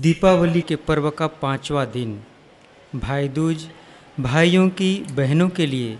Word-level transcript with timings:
दीपावली 0.00 0.60
के 0.60 0.76
पर्व 0.76 1.10
का 1.10 1.26
पांचवा 1.26 1.84
दिन। 1.84 2.20
भाई 2.96 3.28
दूज 3.28 3.68
भाइयों 4.20 4.68
की 4.68 5.06
बहनों 5.12 5.48
के 5.48 5.66
लिए 5.66 5.98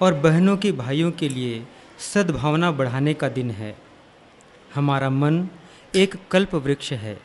और 0.00 0.14
बहनों 0.14 0.56
की 0.56 0.72
भाइयों 0.72 1.10
के 1.10 1.28
लिए 1.28 1.66
सद्भावना 1.98 2.70
बढ़ाने 2.70 3.14
का 3.14 3.28
दिन 3.28 3.50
है। 3.50 3.76
हमारा 4.74 5.10
मन 5.10 5.48
एक 5.94 6.16
कल्प 6.30 6.54
वृक्ष 6.54 6.92
है। 6.92 7.20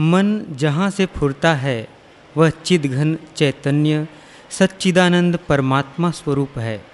मन 0.00 0.44
जहाँ 0.50 0.90
से 0.90 1.06
फुरता 1.06 1.54
है, 1.54 1.88
वह 2.36 2.50
चिदघन 2.50 3.18
चैतन्य, 3.36 4.08
सच्चिदानंद 4.50 5.38
परमात्मा 5.48 6.10
स्वरूप 6.10 6.58
है। 6.58 6.84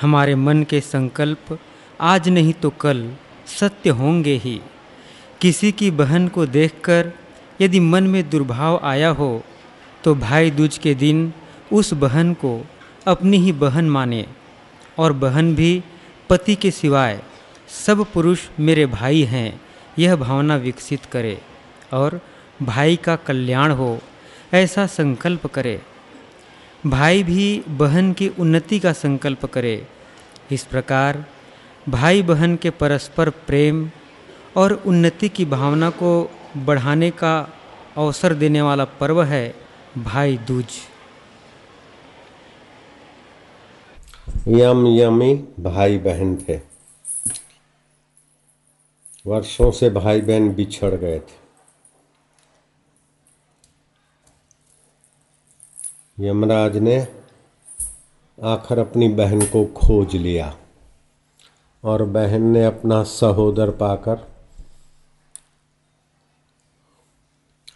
हमारे 0.00 0.34
मन 0.34 0.62
के 0.62 0.80
संकल्प 0.80 1.58
आज 2.00 2.28
नहीं 2.28 2.52
तो 2.52 2.70
कल 2.70 3.12
सत्य 3.46 3.90
होंगे 3.90 4.36
ही। 4.36 4.60
किसी 5.40 5.72
की 5.72 5.90
बहन 5.90 6.28
को 6.28 6.46
देखकर 6.46 7.12
यदि 7.60 7.80
मन 7.80 8.04
में 8.04 8.28
दुर्भाव 8.30 8.80
आया 8.84 9.08
हो 9.10 9.42
तो 10.04 10.14
भाई 10.14 10.50
दूज 10.50 10.78
के 10.78 10.94
दिन 10.94 11.32
उस 11.72 11.92
बहन 11.94 12.32
को 12.34 12.52
अपनी 13.06 13.36
ही 13.36 13.52
बहन 13.52 13.88
माने, 13.90 14.24
और 14.98 15.12
बहन 15.12 15.54
भी 15.54 15.82
पति 16.30 16.54
के 16.54 16.70
सिवाय 16.70 17.20
सब 17.68 18.04
पुरुष 18.12 18.40
मेरे 18.60 18.86
भाई 18.86 19.22
हैं, 19.22 19.60
यह 19.98 20.16
भावना 20.16 20.56
विकसित 20.56 21.04
करे, 21.04 21.38
और 21.92 22.20
भाई 22.62 22.96
का 22.96 23.16
कल्याण 23.16 23.72
हो, 23.72 23.98
ऐसा 24.54 24.86
संकल्प 24.86 25.46
करे। 25.46 25.80
भाई 26.86 27.22
भी 27.22 27.62
बहन 27.68 28.12
की 28.12 28.28
उन्नति 28.28 28.78
का 28.78 28.92
संकल्प 28.92 29.44
करे। 29.46 29.86
इस 30.52 30.64
प्रकार 30.64 31.24
भाई 31.88 32.22
बहन 32.22 32.56
के 32.56 32.70
परस्पर 32.70 33.30
प्रेम 33.46 33.88
और 34.56 34.72
उन्नति 34.86 35.28
की 35.28 35.44
भावना 35.44 35.90
को 35.92 36.30
बढ़ाने 36.56 37.10
का 37.10 37.48
अवसर 37.96 38.34
देने 38.34 38.62
वाला 38.62 38.84
पर्व 38.84 39.22
है 39.22 39.54
भाई 39.98 40.38
दूज। 40.38 40.66
यम 44.48 44.86
यमी 44.86 45.34
भाई 45.60 45.98
बहन 45.98 46.36
थे। 46.36 46.60
वर्षों 49.26 49.70
से 49.70 49.90
भाई 49.90 50.20
बहन 50.20 50.54
बिछड़ 50.54 50.94
गए 50.94 51.18
थे। 51.18 51.42
यमराज 56.18 56.76
ने 56.76 57.08
आखिर 58.42 58.78
अपनी 58.78 59.08
बहन 59.08 59.46
को 59.46 59.64
खोज 59.64 60.16
लिया 60.16 60.56
और 61.84 62.04
बहन 62.04 62.42
ने 62.42 62.64
अपना 62.64 63.02
सहोदर 63.02 63.70
पाकर 63.70 64.33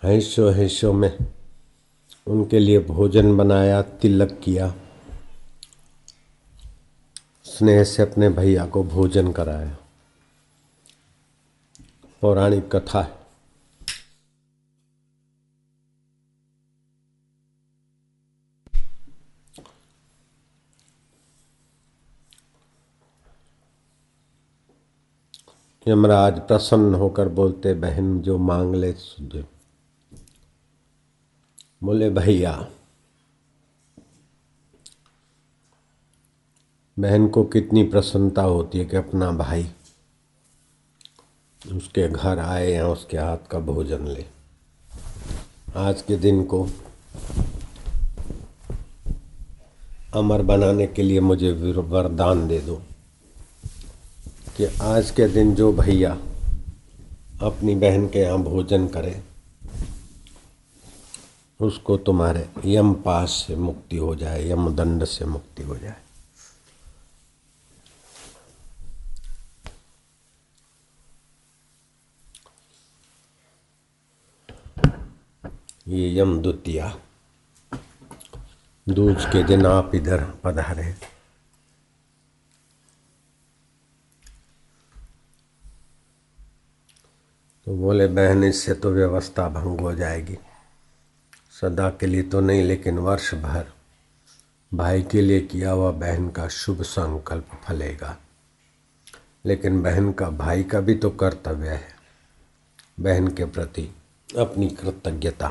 हिस्सों 0.05 0.55
हिस्सों 0.55 0.93
में 0.93 1.19
उनके 2.27 2.59
लिए 2.59 2.79
भोजन 2.79 3.37
बनाया, 3.37 3.83
तिलक 3.83 4.41
किया। 4.45 4.75
स्नेह 7.45 7.85
से 7.85 8.03
अपने 8.03 8.29
भैया 8.29 8.67
को 8.67 8.85
भोजन 8.85 9.33
कराया। 9.33 9.77
पौराणिक 12.23 12.77
कथा 12.77 13.03
है। 13.03 13.19
यमराज 25.89 26.41
प्रसन्न 26.41 26.95
होकर 26.95 27.29
बोलते, 27.29 27.75
बहन, 27.75 28.21
जो 28.21 28.39
मांग 28.39 28.75
ले 28.75 28.93
सुधे 28.93 29.58
बोले, 31.83 32.09
भैया, 32.11 32.53
बहन 36.97 37.29
को 37.29 37.45
कितनी 37.45 37.83
प्रसन्नता 37.83 38.43
होती 38.43 38.79
है 38.79 38.85
कि 38.85 38.97
अपना 38.97 39.31
भाई 39.33 39.67
उसके 41.77 42.09
घर 42.09 42.39
आए 42.39 42.71
या 42.71 42.89
उसके 42.89 43.19
हाथ 43.19 43.47
का 43.51 43.59
भोजन 43.59 44.07
ले। 44.07 44.25
आज 45.77 46.03
के 46.03 46.17
दिन 46.17 46.43
को 46.45 46.67
अमर 50.15 50.43
बनाने 50.43 50.87
के 50.87 51.03
लिए 51.03 51.21
मुझे 51.21 51.53
वरदान 51.53 52.47
दे 52.49 52.59
दो 52.61 52.77
कि 54.57 54.65
आज 54.83 55.11
के 55.11 55.29
दिन 55.29 55.55
जो 55.55 55.73
भैया 55.73 56.13
अपनी 57.43 57.75
बहन 57.75 58.09
के 58.09 58.19
यहाँ 58.19 58.39
भोजन 58.43 58.87
करे 58.89 59.21
उसको 61.61 61.97
तुम्हारे 61.97 62.51
यम 62.65 62.95
पास 62.95 63.31
से 63.31 63.57
मुक्ति 63.57 63.97
हो 63.97 64.15
जाए, 64.17 64.49
यम 64.49 64.77
दंड 64.77 65.05
से 65.05 65.25
मुक्ति 65.25 65.63
हो 65.63 65.77
जाए। 65.77 65.97
ये 75.89 76.19
यम 76.19 76.43
द्वितीया। 76.43 76.99
दूज 78.89 79.25
के 79.25 79.43
दिन 79.45 79.67
आप 79.67 79.95
इधर 79.95 80.25
पधारे। 80.25 80.93
तो 87.65 87.77
बोले, 87.77 88.07
बहन, 88.07 88.45
इससे 88.45 88.75
तो 88.75 88.91
व्यवस्था 88.91 89.49
भंग 89.49 89.81
हो 89.81 89.95
जाएगी। 89.95 90.39
सदा 91.61 91.89
के 91.91 92.07
लिए 92.07 92.23
तो 92.23 92.41
नहीं, 92.41 92.63
लेकिन 92.63 92.99
वर्ष 92.99 93.35
भर 93.35 93.73
भाई 94.73 95.03
के 95.03 95.21
लिए 95.21 95.41
किया 95.41 95.71
हुआ 95.71 95.91
बहन 95.91 96.29
का 96.31 96.49
शुभ 96.49 96.83
संकल्प 96.83 97.61
फलेगा। 97.65 98.17
लेकिन 99.47 99.83
बहन 99.83 100.13
का 100.13 100.29
भाई 100.31 100.63
का 100.65 100.81
भी 100.81 100.95
तो 100.95 101.11
कर्तव्य 101.11 101.69
है, 101.69 101.95
बहन 103.01 103.29
के 103.29 103.45
प्रति 103.45 103.89
अपनी 104.39 104.69
कृतज्ञता 104.69 105.49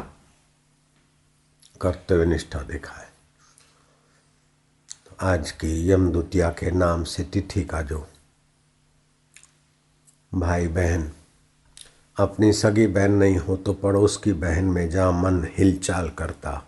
कर्तव्य 1.81 2.25
निष्ठा 2.25 2.62
दिखाए। 2.62 3.07
तो 5.06 5.16
आज 5.22 5.51
की 5.51 5.91
यम 5.91 6.12
के 6.51 6.72
नाम 6.72 7.03
से 7.03 7.23
तिथि 7.23 7.63
का 7.63 7.81
जो 7.81 8.07
भाई 10.34 10.67
बहन 10.67 11.12
अपनी 12.19 12.53
सगी 12.53 12.88
बहन 12.88 13.11
नहीं 13.11 13.38
हो 13.38 13.55
तो 13.57 13.73
पड़ोस 13.73 14.17
की 14.17 14.33
बहन 14.33 14.66
में 14.66 14.89
जहाँ 14.89 15.11
मन 15.11 15.47
हिलचाल 15.57 16.09
करता। 16.09 16.67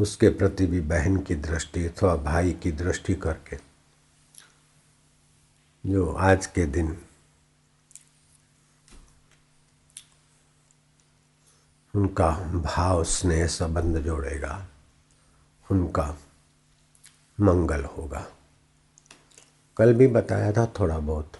उसके 0.00 0.28
प्रति 0.28 0.66
भी 0.66 0.80
बहन 0.80 1.16
की 1.16 1.34
दृष्टि 1.34 1.86
अथवा 1.86 2.16
भाई 2.16 2.52
की 2.52 2.72
दृष्टि 2.72 3.14
करके। 3.14 3.56
जो 5.86 6.12
आज 6.12 6.46
के 6.46 6.66
दिन 6.66 6.98
उनका 11.94 12.30
भाव, 12.54 13.04
स्नेह, 13.04 13.46
संबंध 13.46 13.98
जोड़ेगा, 13.98 14.66
उनका 15.70 16.18
मंगल 17.40 17.84
होगा। 17.84 18.26
कल 19.76 19.94
भी 19.94 20.06
बताया 20.06 20.52
था 20.52 20.66
थोड़ा 20.66 20.98
बहुत। 20.98 21.32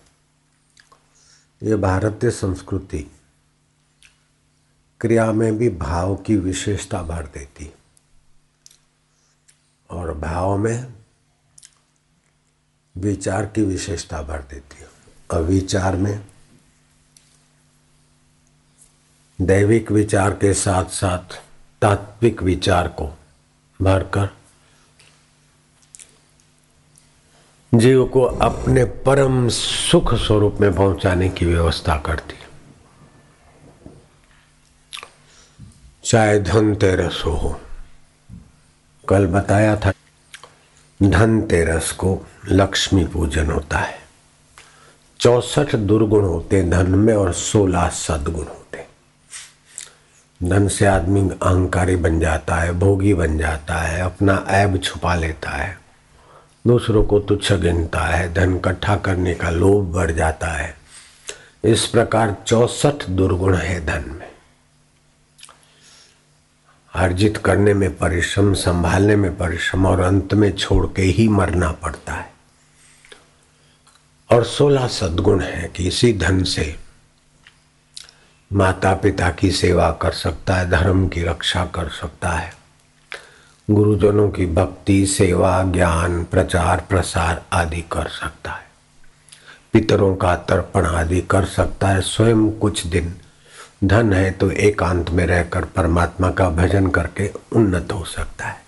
ये 1.62 1.76
भारतीय 1.76 2.30
संस्कृति 2.30 3.10
क्रिया 5.00 5.32
में 5.32 5.58
भी 5.58 5.68
भाव 5.68 6.16
की 6.16 6.36
विशेषता 6.36 7.02
भर 7.02 7.26
देती। 7.26 7.72
और 9.90 10.14
भाव 10.14 10.58
में 10.58 10.94
विचार 12.96 13.46
की 13.46 13.62
विशेषता 13.62 14.22
भर 14.22 14.42
देती 14.42 14.84
और 15.30 15.42
विचार 15.42 15.96
में 15.96 16.26
दैविक 19.40 19.92
विचार 19.92 20.30
के 20.30 20.54
साथ 20.54 20.84
साथ 20.84 21.42
तात्विक 21.82 22.42
विचार 22.42 22.88
को 22.88 23.18
भरकर 23.82 24.26
जीव 27.78 28.04
को 28.04 28.22
अपने 28.22 28.84
परम 28.84 29.48
सुख 29.48 30.14
स्वरूप 30.14 30.58
में 30.60 30.74
पहुँचाने 30.74 31.28
की 31.28 31.46
व्यवस्था 31.46 31.96
करती 31.96 32.34
है। 32.34 32.46
चाहे 36.04 36.38
धनतेरस 36.40 37.22
हो 37.26 37.60
कल 39.08 39.26
बताया 39.26 39.76
था 39.76 39.92
धनतेरस 41.02 41.92
को 41.92 42.26
लक्ष्मी 42.48 43.04
पूजन 43.04 43.50
होता 43.50 43.78
है। 43.78 43.98
चौसठ 45.20 45.76
दुर्गुण 45.76 46.24
होते 46.24 46.62
धन 46.62 46.90
में 46.90 47.14
और 47.14 47.32
सोलह 47.32 47.88
सदगुण 47.88 48.44
होते। 48.44 48.86
धन 50.42 50.68
से 50.68 50.86
आदमी 50.86 51.20
अहंकारी 51.20 51.96
बन 51.96 52.20
जाता 52.20 52.56
है, 52.56 52.72
भोगी 52.72 53.14
बन 53.14 53.38
जाता 53.38 53.74
है, 53.74 54.00
अपना 54.00 54.44
ऐब 54.48 54.78
छुपा 54.78 55.14
लेता 55.14 55.50
है। 55.50 55.85
दूसरों 56.66 57.04
को 57.04 57.20
तुच्छ 57.20 57.52
गिनता 57.52 58.00
है, 58.00 58.34
धन 58.34 58.56
इकट्ठा 58.56 58.96
करने 58.96 59.34
का 59.34 59.50
लोभ 59.50 59.84
बढ़ 59.84 60.10
जाता 60.10 60.46
है। 60.46 60.74
इस 61.64 61.86
प्रकार 61.86 62.36
चौसठ 62.46 63.06
दुर्गुण 63.10 63.56
है 63.56 63.86
धन 63.86 64.10
में। 64.10 64.30
अर्जित 66.94 67.36
करने 67.36 67.74
में 67.74 67.98
परिश्रम, 67.98 68.54
संभालने 68.54 69.16
में 69.16 69.38
परिश्रम 69.38 69.86
और 69.86 70.00
अंत 70.00 70.34
में 70.34 70.52
छोड़ 70.52 70.86
के 70.86 71.02
ही 71.02 71.28
मरना 71.28 71.72
पड़ता 71.72 72.12
है। 72.12 72.32
और 74.32 74.44
सोलह 74.44 74.86
सद्गुण 74.86 75.40
है 75.40 75.68
कि 75.68 75.88
इसी 75.88 76.12
धन 76.12 76.42
से 76.42 76.76
माता 78.52 78.94
पिता 78.94 79.30
की 79.30 79.50
सेवा 79.50 79.90
कर 79.90 80.12
सकता 80.12 80.54
है, 80.54 80.70
धर्म 80.70 81.08
की 81.08 81.22
रक्षा 81.22 81.64
कर 81.64 81.88
सकता 81.88 82.30
है। 82.30 82.65
गुरुजनों 83.70 84.30
की 84.30 84.46
भक्ति, 84.46 85.06
सेवा, 85.06 85.62
ज्ञान, 85.62 86.24
प्रचार, 86.24 86.86
प्रसार 86.88 87.44
आदि 87.52 87.84
कर 87.92 88.08
सकता 88.08 88.52
है। 88.52 88.66
पितरों 89.72 90.16
का 90.16 90.36
तर्पण 90.36 90.86
आदि 90.86 91.20
कर 91.20 91.44
सकता 91.44 91.88
है 91.88 92.00
स्वयं 92.00 92.50
कुछ 92.50 92.86
दिन। 92.86 93.14
धन 93.84 94.12
है 94.12 94.30
तो 94.30 94.50
एकांत 94.50 95.10
में 95.10 95.26
रहकर 95.26 95.64
परमात्मा 95.64 96.30
का 96.30 96.50
भजन 96.50 96.86
करके 96.86 97.32
उन्नत 97.52 97.88
हो 97.92 98.04
सकता 98.04 98.46
है। 98.46 98.62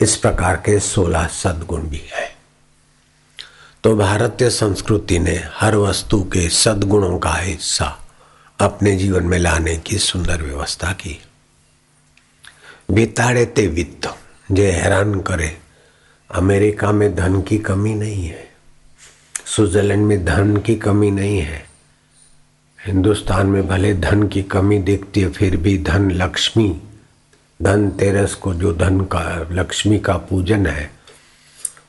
इस 0.00 0.16
प्रकार 0.16 0.56
के 0.56 0.80
सोलह 0.80 1.26
सद्गुण 1.26 1.80
भी 1.80 2.02
है। 2.12 2.36
तो 3.84 3.96
भारतीय 3.96 4.50
संस्कृति 4.50 5.18
ने 5.18 5.42
हर 5.54 5.76
वस्तु 5.76 6.22
के 6.22 6.48
सद्गुणों 6.48 7.18
का 7.18 7.34
हिस्सा 7.34 7.98
अपने 8.60 8.96
जीवन 8.96 9.22
में 9.22 9.38
लाने 9.38 9.76
की 9.76 9.98
सुंदर 9.98 10.42
व्यवस्था 10.42 10.92
की। 10.92 11.22
बिताड़े 12.90 13.44
ते 13.46 13.66
वित्त। 13.66 14.16
जे 14.52 14.70
हैरान 14.70 15.20
करे, 15.20 15.56
अमेरिका 16.30 16.92
में 16.92 17.16
धन 17.16 17.42
की 17.42 17.58
कमी 17.58 17.94
नहीं 17.94 18.26
है। 18.26 18.50
स्विट्जरलैंड 19.46 20.06
में 20.06 20.24
धन 20.24 20.56
की 20.56 20.76
कमी 20.76 21.10
नहीं 21.10 21.38
है। 21.38 21.66
हिंदुस्तान 22.86 23.46
में 23.46 23.68
भले 23.68 23.94
धन 23.94 24.28
की 24.28 24.42
कमी 24.42 24.78
दिखती 24.78 25.20
है, 25.20 25.28
फिर 25.28 25.56
भी 25.56 25.78
धन 25.78 26.10
लक्ष्मी, 26.10 26.80
धन 27.62 27.90
तेरस 27.90 28.34
को 28.34 28.54
जो 28.54 28.72
धन 28.72 29.00
का, 29.00 29.48
लक्ष्मी 29.52 29.98
का 29.98 30.16
पूजन 30.16 30.66
है, 30.66 30.90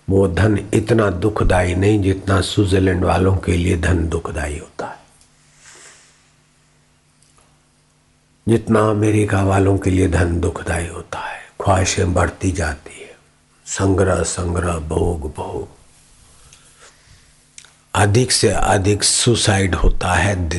वो 0.10 0.28
धन 0.28 0.68
इतना 0.74 1.10
दुखदाई 1.10 1.76
नहीं 1.76 2.02
जितना 2.02 2.42
स्विट्जरलैंड 2.42 3.04
वालों 3.04 3.38
के 3.38 3.52
लिए 3.52 3.78
धन 3.78 4.08
दुखदाई 4.08 4.58
होता 4.58 4.88
है। 4.88 5.01
जितना 8.48 8.90
अमेरिका 8.90 9.44
वालों 9.44 9.78
के 9.78 9.90
लिए 9.90 10.08
धन 10.08 10.40
दुखदायी 10.40 10.88
होता 10.88 11.20
है, 11.20 11.40
ख्वाहिशें 11.64 12.14
बढ़ती 12.14 12.52
जाती 12.52 13.02
है। 13.02 13.16
संग्रह 13.66 14.24
संग्रह, 14.24 14.78
भोग 14.78 15.34
भोग। 15.36 15.70
अधिक 17.96 18.32
से 18.32 18.50
अधिक 18.50 19.04
सुसाइड 19.04 19.76
होता 19.76 20.14
है 20.14 20.50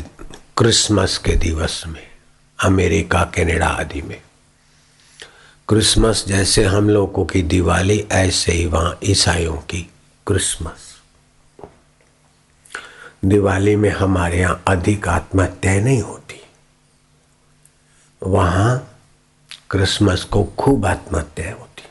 क्रिसमस 0.59 1.19
के 1.19 1.33
दिवस 1.33 1.85
में, 1.87 2.11
अमेरिका 2.65 3.25
कनाडा 3.25 3.67
आदि 3.67 4.03
में। 4.03 4.23
क्रिसमस 5.69 6.25
जैसे 6.29 6.65
हम 6.65 6.91
लोगों 6.91 7.25
की 7.25 7.43
दिवाली, 7.43 8.09
ऐसे 8.13 8.53
ही 8.53 8.67
वहाँ 8.67 8.99
ईसाइयों 9.05 9.57
की 9.57 9.91
क्रिसमस। 10.27 10.93
दिवाली 13.25 13.77
में 13.77 13.91
हमारे 13.91 14.41
यहाँ 14.41 14.63
अधिक 14.69 15.09
आत्महत्याएँ 15.09 15.81
नहीं 15.81 16.03
होती। 16.03 16.42
वहाँ 18.23 18.99
क्रिसमस 19.71 20.25
को 20.25 20.45
खूब 20.45 20.87
आत्महत्याएँ 20.87 21.53
होती। 21.53 21.83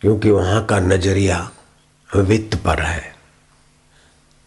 क्योंकि 0.00 0.30
वहाँ 0.30 0.64
का 0.64 0.80
नज़रिया 0.80 1.50
वित्त 2.16 2.58
पर 2.58 2.82
है, 2.82 3.16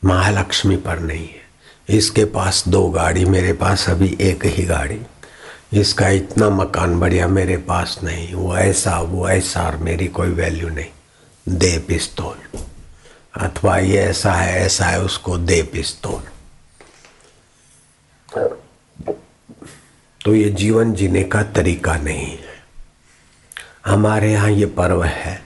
महालक्ष्मी 0.05 0.75
पर 0.75 0.99
नहीं 0.99 1.29
है। 1.29 1.49
इसके 1.89 2.25
पास 2.25 2.67
दो 2.67 2.89
गाड़ी, 2.89 3.25
मेरे 3.25 3.53
पास 3.53 3.89
अभी 3.89 4.17
एक 4.21 4.45
ही 4.45 4.63
गाड़ी। 4.65 5.01
इसका 5.73 6.09
इतना 6.09 6.49
मकान 6.49 6.99
बढ़िया 6.99 7.27
मेरे 7.27 7.57
पास 7.57 7.99
नहीं, 8.03 8.33
वो 8.33 8.57
ऐसा 8.57 8.99
वो 8.99 9.29
ऐसा, 9.29 9.65
और 9.65 9.77
मेरी 9.77 10.07
कोई 10.07 10.29
वैल्यू 10.29 10.69
नहीं। 10.69 10.89
दे 11.49 11.79
पिस्तौल। 11.79 12.59
अथवा 13.37 13.77
ये 13.77 13.97
ऐसा 13.97 14.33
है 14.33 14.61
ऐसा 14.61 14.85
है, 14.85 15.01
उसको 15.01 15.37
दे 15.37 15.63
पिस्तौल। 15.63 16.23
तो 20.21 20.33
ये 20.35 20.49
जीवन 20.51 20.93
जीने 20.93 21.23
का 21.23 21.43
तरीका 21.51 21.95
नहीं 21.97 22.27
है। 22.27 22.57
हमारे 23.85 24.31
यहाँ 24.31 24.49
ये 24.51 24.65
पर्व 24.77 25.03
है। 25.03 25.37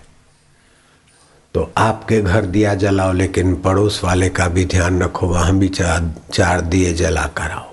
तो 1.55 1.71
आपके 1.77 2.21
घर 2.21 2.45
दिया 2.45 2.73
जलाओ, 2.75 3.11
लेकिन 3.13 3.55
पड़ोस 3.61 4.03
वाले 4.03 4.29
का 4.29 4.47
भी 4.47 4.65
ध्यान 4.65 5.01
रखो, 5.03 5.27
वहाँ 5.27 5.57
भी 5.59 5.67
चार 5.69 6.13
चार 6.33 6.61
दिए 6.61 6.93
जला 6.93 7.27
कर 7.27 7.51
आओ 7.51 7.71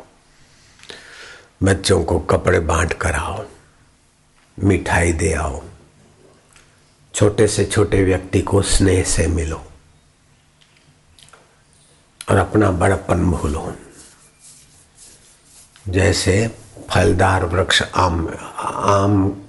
बच्चों 1.63 2.03
को 2.05 2.19
कपड़े 2.21 2.61
बांट 2.61 2.93
कर 2.93 3.15
आओ 3.15 3.45
मिठाई 4.59 5.13
दे 5.13 5.33
आओ, 5.35 5.63
छोटे 7.15 7.47
से 7.49 7.65
छोटे 7.65 8.03
व्यक्ति 8.05 8.41
को 8.43 8.63
स्नेह 8.63 9.03
से 9.05 9.27
मिलो, 9.27 9.63
और 12.29 12.37
अपना 12.37 12.71
बड़पन 12.73 13.25
भूलो। 13.31 13.73
जैसे 15.89 16.35
फलदार 16.91 17.45
वृक्ष 17.45 17.83
आम 17.83 18.29
आम 18.85 19.43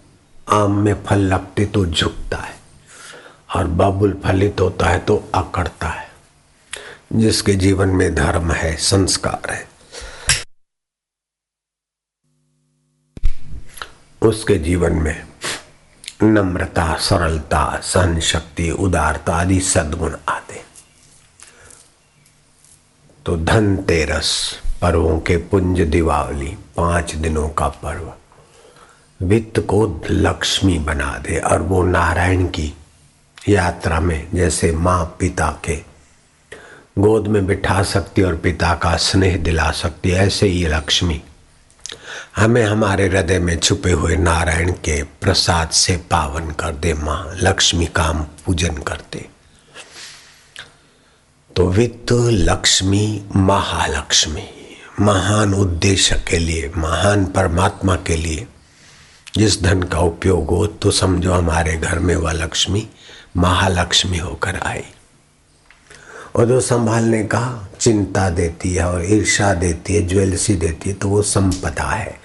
आम 0.49 0.71
में 0.71 1.03
फल 1.03 1.19
लगते 1.19 1.65
तो 1.65 1.85
झुकता 1.85 2.37
है 2.37 2.55
और 3.55 3.67
बबुल 3.67 4.21
फलित 4.25 4.59
होता 4.59 4.85
है 4.85 4.99
तो 4.99 5.29
अकड़ता 5.33 5.87
है। 5.87 6.11
जिसके 7.13 7.53
जीवन 7.53 7.87
में 7.87 8.15
धर्म 8.15 8.51
है, 8.51 8.75
संस्कार 8.75 9.49
है। 9.49 9.71
उसके 14.21 14.57
जीवन 14.57 14.93
में 14.93 15.27
नम्रता, 16.23 16.97
सरलता 16.97 17.79
सहन 17.83 18.19
शक्ति 18.19 18.71
उदारता 18.71 19.35
आदि 19.35 19.59
सद्गुण 19.59 20.15
आते। 20.29 20.63
तो 23.25 23.37
धनतेरस 23.37 24.61
पर्वों 24.81 25.19
के 25.19 25.35
पुंज 25.37 25.79
दिवाली, 25.81 26.47
पाँच 26.77 27.15
दिनों 27.15 27.49
का 27.49 27.67
पर्व। 27.67 28.11
वित्त 29.19 29.59
को 29.59 30.01
लक्ष्मी 30.09 30.77
बना 30.79 31.17
दे 31.17 31.37
और 31.39 31.61
वो 31.61 31.83
नारायण 31.83 32.45
की 32.47 32.73
यात्रा 33.49 33.99
में 33.99 34.27
जैसे 34.33 34.71
माँ 34.71 35.03
पिता 35.19 35.49
के 35.65 35.75
गोद 36.99 37.27
में 37.27 37.45
बिठा 37.47 37.83
सकती 37.83 38.21
और 38.21 38.35
पिता 38.35 38.73
का 38.75 38.95
स्नेह 38.97 39.37
दिला 39.37 39.71
सकती, 39.71 40.11
ऐसे 40.11 40.47
ही 40.47 40.65
लक्ष्मी। 40.67 41.21
हमें 42.35 42.63
हमारे 42.63 43.07
हृदय 43.07 43.39
में 43.39 43.57
छुपे 43.59 43.91
हुए 43.91 44.15
नारायण 44.15 44.71
के 44.71 45.01
प्रसाद 45.03 45.69
से 45.69 45.97
पावन 45.97 46.49
कर 46.51 46.71
दे 46.71 46.93
माँ, 46.93 47.35
लक्ष्मी 47.35 47.85
का 47.85 48.03
हम 48.03 48.23
पूजन 48.45 48.77
करते। 48.77 49.25
तो 51.55 51.67
वित्त 51.67 52.11
लक्ष्मी, 52.11 53.23
महालक्ष्मी 53.35 54.47
महान 55.01 55.53
उद्देश्य 55.53 56.23
के 56.27 56.37
लिए, 56.37 56.71
महान 56.77 57.25
परमात्मा 57.25 57.95
के 57.95 58.15
लिए, 58.15 58.47
जिस 59.35 59.61
धन 59.63 59.83
का 59.83 59.99
उपयोग 59.99 60.49
हो 60.49 60.67
तो 60.67 60.91
समझो 60.91 61.33
हमारे 61.33 61.77
घर 61.77 61.99
में 61.99 62.15
वह 62.15 62.31
लक्ष्मी, 62.31 62.87
महालक्ष्मी 63.37 64.17
होकर 64.17 64.59
आई। 64.63 64.83
और 66.35 66.45
जो 66.45 66.61
संभालने 66.61 67.23
का 67.23 67.69
चिंता 67.79 68.29
देती 68.29 68.73
है 68.73 68.85
और 68.85 69.05
ईर्षा 69.05 69.53
देती 69.53 69.95
है, 69.95 70.07
ज्वेलसी 70.07 70.55
देती 70.55 70.89
है 70.89 70.95
तो 70.95 71.09
वो 71.09 71.21
संपदा 71.21 71.83
है। 71.83 72.19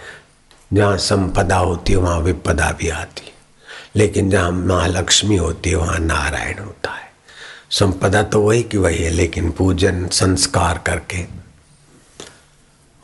जहाँ 0.73 0.97
संपदा 0.97 1.57
होती 1.57 1.93
है, 1.93 1.99
वहाँ 1.99 2.21
विपदा 2.21 2.73
भी 2.73 2.89
आती 2.89 3.27
है। 3.27 3.33
लेकिन 3.97 4.31
जहाँ 4.31 4.51
महालक्ष्मी 4.51 5.37
होती 5.37 5.71
है, 5.71 5.77
वहाँ 5.77 5.99
नारायण 5.99 6.59
होता 6.59 6.91
है। 6.91 7.13
संपदा 7.71 8.23
तो 8.23 8.41
वही 8.41 8.63
की 8.63 8.79
वही 8.79 8.99
है, 8.99 9.11
लेकिन 9.11 9.51
पूजन, 9.51 10.09
संस्कार 10.09 10.79
करके 10.79 11.46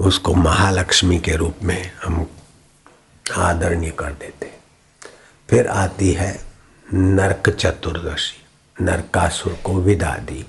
उसको 0.02 0.34
महालक्ष्मी 0.34 1.18
के 1.18 1.36
रूप 1.36 1.54
में 1.62 1.92
हम 2.04 2.26
आदरणीय 3.36 3.90
कर 3.90 4.12
देते 4.12 4.52
फिर 5.50 5.66
आती 5.66 6.12
है 6.12 6.44
नरक 6.94 7.50
चतुर्दशी, 7.50 8.44
नरकासुर 8.84 9.58
को 9.64 9.72
विदा 9.72 10.16
दी। 10.16 10.46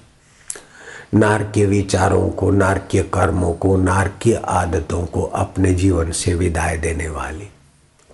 नारकीय 1.13 1.65
विचारों 1.65 2.29
को, 2.29 2.51
नारकीय 2.51 3.03
कर्मों 3.03 3.53
को, 3.53 3.77
नारकीय 3.77 4.35
आदतों 4.35 5.05
को 5.05 5.23
अपने 5.23 5.73
जीवन 5.73 6.11
से 6.11 6.33
विदाई 6.33 6.77
देने 6.77 7.09
वाली 7.09 7.49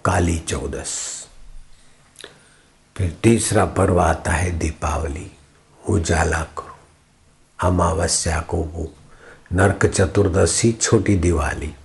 काली 0.05 0.38
चौदस। 0.39 1.27
फिर 2.98 3.17
तीसरा 3.24 3.65
पर्व 3.65 4.00
आता 4.00 4.31
है 4.31 4.51
दीपावली, 4.51 5.31
उजाला 5.89 6.43
करो, 6.43 6.77
अमावस्या 7.60 8.39
को 8.39 8.58
वो 8.58 8.93
नरक 9.53 9.85
चतुर्दशी, 9.85 10.71
छोटी 10.71 11.15
दिवाली। 11.15 11.75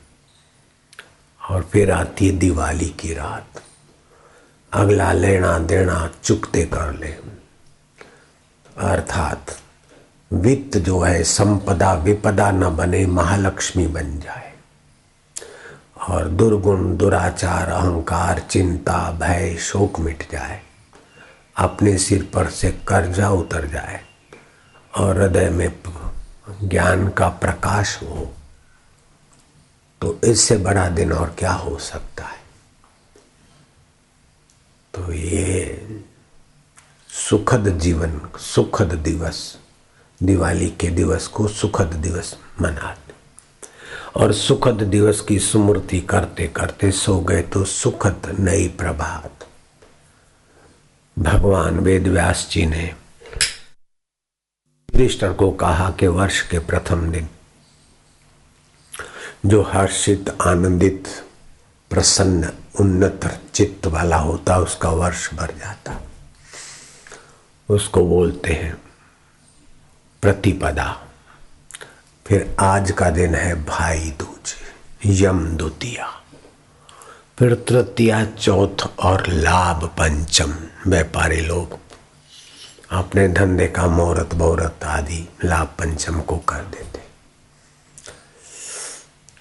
और 1.51 1.63
फिर 1.63 1.91
आती 1.91 2.27
है 2.27 2.33
दिवाली 2.33 2.89
की 2.89 3.15
रात। 3.15 3.63
अगला 4.73 5.13
लेना 5.13 5.59
देना 5.59 6.11
चुकते 6.25 6.65
कर 6.65 6.95
ले। 6.95 7.17
अर्थात 8.79 9.47
वित्त 10.33 10.79
जो 10.79 11.01
है, 11.01 11.25
संपदा 11.25 11.93
विपदा 11.93 12.51
न 12.51 12.77
बने, 12.77 13.07
महालक्ष्मी 13.07 13.87
बन 13.87 14.19
जाए। 14.19 14.53
और 16.09 16.29
दुर्गुण, 16.29 16.97
दुराचार, 16.97 17.69
अहंकार, 17.69 18.39
चिंता, 18.39 19.11
भय, 19.13 19.57
शोक 19.57 20.01
मिट 20.01 20.33
जाए। 20.33 20.63
अपने 21.57 21.99
सिर 21.99 22.31
पर 22.35 22.51
से 22.51 22.71
कर्जा 22.71 23.31
उतर 23.31 23.67
जाए। 23.67 24.05
और 24.97 25.21
हृदय 25.21 25.51
में 25.51 25.83
ज्ञान 26.49 27.09
का 27.09 27.29
प्रकाश 27.29 27.99
हो 28.03 28.35
तो 30.01 30.21
इससे 30.25 30.57
बड़ा 30.57 30.89
दिन 30.89 31.13
और 31.13 31.35
क्या 31.39 31.53
हो 31.53 31.79
सकता 31.79 32.25
है? 32.25 32.43
तो 34.95 35.13
ये 35.13 35.89
सुखद 37.09 37.79
जीवन, 37.79 38.21
सुखद 38.39 38.95
दिवस, 38.95 39.59
दिवाली 40.23 40.69
के 40.71 40.91
दिवस 40.91 41.27
को 41.27 41.49
सुखद 41.49 41.95
दिवस 41.95 42.37
मनाते 42.61 43.13
और 44.21 44.33
सुखद 44.33 44.83
दिवस 44.83 45.21
की 45.21 45.39
स्मृति 45.39 46.01
करते 46.01 46.47
करते 46.49 46.91
सो 46.93 47.21
गए 47.21 47.43
तो 47.43 47.65
सुखद 47.65 48.37
नई 48.41 48.69
प्रभात। 48.69 49.47
भगवान 51.19 51.79
वेद 51.79 52.07
व्यास 52.09 52.49
जी 52.51 52.67
ने 52.67 52.95
युधिष्ठर 54.95 55.33
को 55.33 55.51
कहा 55.51 55.91
कि 55.91 56.07
वर्ष 56.07 56.49
के 56.49 56.59
प्रथम 56.59 57.11
दिन, 57.11 57.29
जो 59.47 59.63
हर्षित, 59.63 60.37
आनंदित, 60.43 61.05
प्रसन्न, 61.91 62.53
उन्नत 62.81 63.41
चित्त 63.55 63.87
वाला 63.87 64.17
होता, 64.17 64.59
उसका 64.59 64.91
वर्ष 64.91 65.35
भर 65.35 65.47
जाता। 65.47 66.03
उसको 67.69 68.07
बोलते 68.07 68.53
हैं 68.53 68.83
प्रतिपदा। 70.23 71.03
फिर 72.27 72.57
आज 72.61 72.91
का 72.91 73.11
दिन 73.11 73.35
है 73.35 73.65
भाई 73.65 73.99
दूज, 73.99 74.55
यम 75.07 75.57
द्वितीया। 75.57 76.23
फिर 77.39 77.55
तृतीया, 77.55 78.25
चौथ 78.25 78.99
और 78.99 79.27
लाभ 79.27 79.85
पंचम, 79.85 80.55
व्यापारी 80.87 81.41
लोग 81.41 81.84
अपने 82.91 83.29
धंधे 83.29 83.67
का 83.67 83.87
मुहूर्त 83.87 84.35
बहुरत 84.35 84.85
आदि 84.85 85.29
लाभ 85.45 85.67
पंचम 85.67 86.21
को 86.21 86.37
कर 86.37 86.57
देते। 86.57 86.99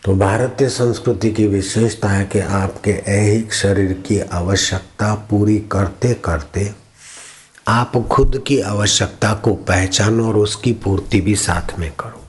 तो 0.04 0.16
भारतीय 0.16 0.70
संस्कृति 0.70 1.32
की 1.32 1.48
विशेषता 1.48 2.10
है 2.10 2.26
कि 2.26 2.40
आपके 2.40 2.92
ऐहिक 2.92 3.54
शरीर 3.54 3.94
की 3.94 4.20
आवश्यकता 4.20 5.14
पूरी 5.14 5.60
करते 5.60 6.14
करते 6.14 6.74
आप 7.68 8.08
खुद 8.12 8.44
की 8.48 8.60
आवश्यकता 8.62 9.34
को 9.34 9.54
पहचानो 9.54 10.28
और 10.28 10.36
उसकी 10.36 10.74
पूर्ति 10.74 11.22
भी 11.22 11.36
साथ 11.36 11.80
में 11.80 11.92
करो। 11.92 12.24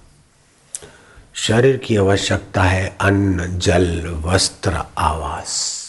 शरीर 1.34 1.76
की 1.76 1.96
आवश्यकता 1.96 2.62
है 2.62 2.96
अन्न, 3.00 3.58
जल, 3.58 4.06
वस्त्र, 4.08 4.82
आवास। 4.98 5.84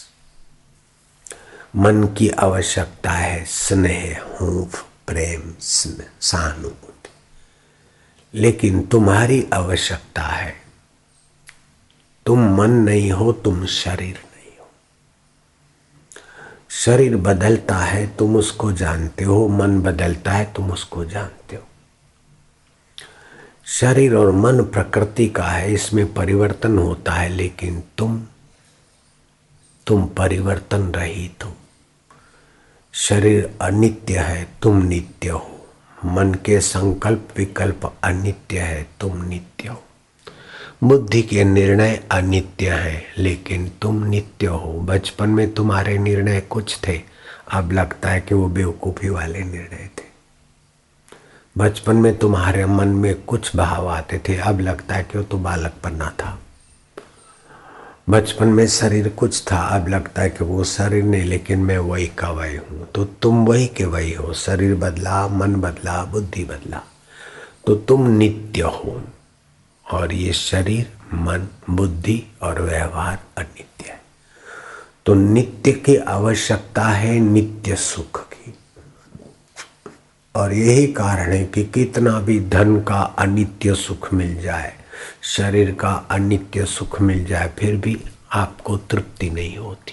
मन 1.76 2.04
की 2.04 2.28
आवश्यकता 2.28 3.10
है 3.10 3.44
स्नेह, 3.44 4.22
हूफ 4.40 4.85
प्रेम 5.06 5.54
सहानुभूति। 6.20 7.08
लेकिन 8.34 8.82
तुम्हारी 8.82 9.48
आवश्यकता 9.54 10.22
है। 10.22 10.54
तुम 12.26 12.56
मन 12.56 12.70
नहीं 12.70 13.12
हो, 13.12 13.32
तुम 13.32 13.66
शरीर 13.66 14.16
नहीं 14.16 14.58
हो। 14.60 14.70
शरीर 16.70 17.16
बदलता 17.16 17.78
है, 17.78 18.16
तुम 18.16 18.36
उसको 18.36 18.72
जानते 18.72 19.24
हो। 19.24 19.48
मन 19.48 19.80
बदलता 19.80 20.32
है, 20.32 20.52
तुम 20.52 20.70
उसको 20.70 21.04
जानते 21.04 21.56
हो। 21.56 21.62
शरीर 23.66 24.14
और 24.14 24.32
मन 24.32 24.64
प्रकृति 24.64 25.28
का 25.28 25.44
है, 25.44 25.74
इसमें 25.74 26.14
परिवर्तन 26.14 26.78
होता 26.78 27.12
है, 27.12 27.28
लेकिन 27.28 27.82
तुम 27.98 28.26
तुम 29.86 30.06
परिवर्तन 30.06 30.82
रहित 30.82 31.44
हो। 31.44 31.56
शरीर 32.98 33.54
अनित्य 33.60 34.18
है, 34.18 34.48
तुम 34.62 34.82
नित्य 34.82 35.28
हो। 35.28 35.66
मन 36.04 36.34
के 36.34 36.60
संकल्प 36.60 37.28
विकल्प 37.36 37.94
अनित्य 38.04 38.58
है, 38.58 38.86
तुम 39.00 39.24
नित्य 39.24 39.68
हो। 39.68 39.82
बुद्धि 40.84 41.22
के 41.22 41.44
निर्णय 41.44 42.04
अनित्य 42.10 42.70
है, 42.70 43.04
लेकिन 43.18 43.72
तुम 43.82 44.04
नित्य 44.04 44.46
हो। 44.46 44.72
बचपन 44.72 45.28
में 45.28 45.54
तुम्हारे 45.54 45.98
निर्णय 45.98 46.40
कुछ 46.40 46.78
थे। 46.88 47.02
अब 47.52 47.72
लगता 47.72 48.10
है 48.10 48.20
कि 48.20 48.34
वो 48.34 48.48
बेवकूफ़ी 48.48 49.08
वाले 49.08 49.38
निर्णय 49.38 49.90
थे। 49.98 50.04
बचपन 51.58 51.96
में 51.96 52.18
तुम्हारे 52.18 52.66
मन 52.66 52.88
में 52.88 53.22
कुछ 53.22 53.56
भाव 53.56 53.88
आते 53.88 54.18
थे। 54.28 54.36
अब 54.36 54.60
लगता 54.60 54.94
है 54.94 55.02
कि 55.02 55.18
वो 55.18 55.24
तो 55.24 55.38
बालक 55.38 55.74
बनना 55.84 56.14
था। 56.18 56.38
बचपन 58.10 58.48
में 58.48 58.66
शरीर 58.66 59.08
कुछ 59.08 59.42
था, 59.52 59.56
अब 59.56 59.88
लगता 59.88 60.22
है 60.22 60.30
कि 60.30 60.44
वो 60.44 60.64
शरीर 60.64 61.04
नहीं, 61.04 61.24
लेकिन 61.24 61.58
मैं 61.58 61.78
वही 61.78 62.06
का 62.06 62.30
वही 62.30 62.56
हूँ। 62.56 62.88
तो 62.94 63.04
तुम 63.04 63.46
वही 63.46 63.66
के 63.66 63.84
वही 63.84 64.12
हो, 64.12 64.32
शरीर 64.32 64.74
बदला, 64.74 65.28
मन 65.28 65.54
बदला, 65.54 66.04
बुद्धि 66.04 66.44
बदला। 66.44 66.82
तो 67.66 67.74
तुम 67.74 68.10
नित्य 68.10 68.62
हो, 68.62 69.02
और 69.92 70.12
ये 70.12 70.32
शरीर, 70.32 70.92
मन, 71.14 71.48
बुद्धि 71.70 72.24
और 72.42 72.62
व्यवहार 72.62 73.18
अनित्य 73.38 73.90
है। 73.90 74.00
तो 75.06 75.14
नित्य 75.14 75.72
की 75.72 75.96
आवश्यकता 75.96 76.84
है 76.84 77.18
नित्य 77.18 77.76
सुख 77.76 78.28
की। 78.28 78.54
और 80.36 80.52
यही 80.52 80.86
कारण 80.86 81.32
है 81.32 81.44
कि 81.44 81.64
कितना 81.64 82.20
भी 82.20 82.40
धन 82.40 82.80
का 82.80 83.00
अनित्य 83.00 83.74
सुख 83.74 84.14
मिल 84.14 84.42
जाए 84.42 84.75
शरीर 85.22 85.74
का 85.74 86.06
अनित्य 86.10 86.66
सुख 86.66 87.00
मिल 87.00 87.24
जाए, 87.24 87.52
फिर 87.58 87.76
भी 87.76 88.00
आपको 88.32 88.76
तृप्ति 88.76 89.30
नहीं 89.30 89.56
होती। 89.56 89.92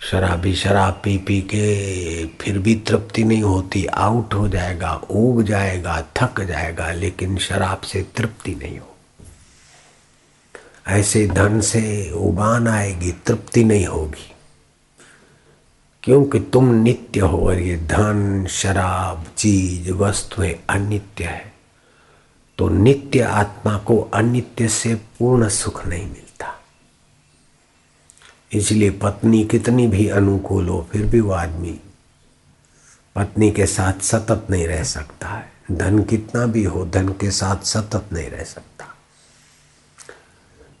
शराबी 0.00 0.54
शराब 0.54 1.00
पी 1.04 1.18
पी 1.18 1.40
के 1.40 2.26
फिर 2.26 2.58
भी 2.58 2.74
तृप्ति 2.74 3.24
नहीं 3.24 3.42
होती। 3.42 3.86
आउट 3.86 4.34
हो 4.34 4.48
जाएगा 4.48 4.94
उब 4.94 5.42
जाएगा, 5.42 6.02
थक 6.02 6.40
जाएगा, 6.40 6.92
लेकिन 6.92 7.38
शराब 7.38 7.80
से 7.80 8.02
तृप्ति 8.16 8.54
नहीं 8.54 8.78
हो 8.78 8.92
ऐसे 10.88 11.26
धन 11.26 11.60
से 11.60 12.12
उबान 12.12 12.68
आएगी, 12.68 13.12
तृप्ति 13.12 13.64
नहीं 13.64 13.86
होगी। 13.86 14.32
क्योंकि 16.02 16.40
तुम 16.40 16.74
नित्य 16.74 17.20
हो 17.20 17.46
और 17.46 17.58
ये 17.58 17.76
धन, 17.76 18.46
शराब, 18.50 19.26
चीज़, 19.36 19.90
वस्तुएँ 19.92 20.54
अनित्य 20.70 21.24
है। 21.24 21.55
तो 22.58 22.68
नित्य 22.68 23.20
आत्मा 23.20 23.78
को 23.78 24.10
अनित्य 24.14 24.68
से 24.68 24.94
पूर्ण 24.94 25.48
सुख 25.48 25.86
नहीं 25.86 26.06
मिलता। 26.06 26.62
इसलिए 28.52 28.90
पत्नी 28.90 29.44
कितनी 29.44 29.88
भी 29.88 30.08
अनुकूल 30.08 30.68
हो, 30.68 30.88
फिर 30.92 31.06
भी 31.06 31.20
वो 31.20 31.32
आदमी 31.32 31.80
पत्नी 33.14 33.50
के 33.50 33.66
साथ 33.66 34.02
सतत 34.02 34.46
नहीं 34.50 34.68
रह 34.68 34.84
सकता 34.84 35.28
है। 35.28 35.52
धन 35.72 36.02
कितना 36.02 36.46
भी 36.46 36.64
हो, 36.64 36.86
धन 36.86 37.08
के 37.08 37.30
साथ 37.30 37.56
सतत 37.56 38.04
नहीं 38.12 38.30
रह 38.30 38.44
सकता। 38.44 38.96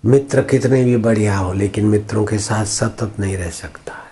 मित्र 0.04 0.42
कितने 0.42 0.84
भी 0.84 0.96
बढ़िया 0.96 1.38
हो, 1.38 1.52
लेकिन 1.52 1.86
मित्रों 1.86 2.24
के 2.24 2.38
साथ 2.38 2.64
सतत 2.64 3.14
नहीं 3.20 3.36
रह 3.36 3.50
सकता 3.50 3.92
है। 3.92 4.06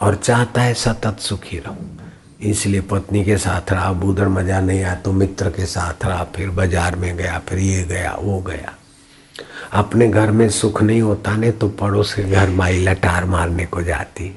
और 0.00 0.14
चाहता 0.14 0.62
है 0.62 0.74
सतत 0.74 1.16
सुखी 1.20 1.58
रहो। 1.58 2.05
इसलिए 2.43 2.81
पत्नी 2.91 3.23
के 3.23 3.37
साथ 3.37 3.71
रहा 3.71 3.89
उधर 4.03 4.27
मजा 4.29 4.59
नहीं 4.61 4.83
आया 4.83 4.95
तो 4.95 5.11
मित्र 5.13 5.49
के 5.49 5.65
साथ 5.67 6.05
रहा 6.05 6.23
फिर 6.35 6.49
बाजार 6.59 6.95
में 6.95 7.15
गया 7.17 7.39
फिर 7.49 7.59
ये 7.59 7.83
गया 7.85 8.13
वो 8.19 8.39
गया 8.41 8.75
अपने 9.73 10.07
घर 10.09 10.31
में 10.31 10.49
सुख 10.51 10.81
नहीं 10.83 11.01
होता 11.01 11.35
ने 11.37 11.51
तो 11.53 11.69
पड़ोस 11.81 12.13
के 12.13 12.23
घर 12.31 12.49
माई 12.51 12.79
लटार 12.85 13.25
मारने 13.25 13.65
को 13.67 13.81
जाती 13.83 14.31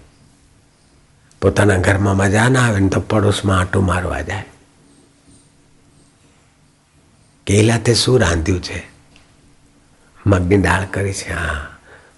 પોતાના 1.42 1.74
ઘરમાં 1.78 2.12
મજા 2.14 2.42
ના 2.48 2.60
આવે 2.60 2.80
ને 2.80 2.88
તો 2.88 3.00
પડોશમાં 3.02 3.56
આટો 3.56 3.80
મારવા 3.80 4.20
જાય 4.22 4.44
કેલા 7.46 7.76
તે 7.78 7.94
શું 7.94 8.16
રાંધ્યું 8.20 8.60
છે 8.60 8.78
મગની 10.26 10.58
દાળ 10.58 10.86
કરી 10.94 11.12
છે 11.12 11.28
હા 11.32 11.58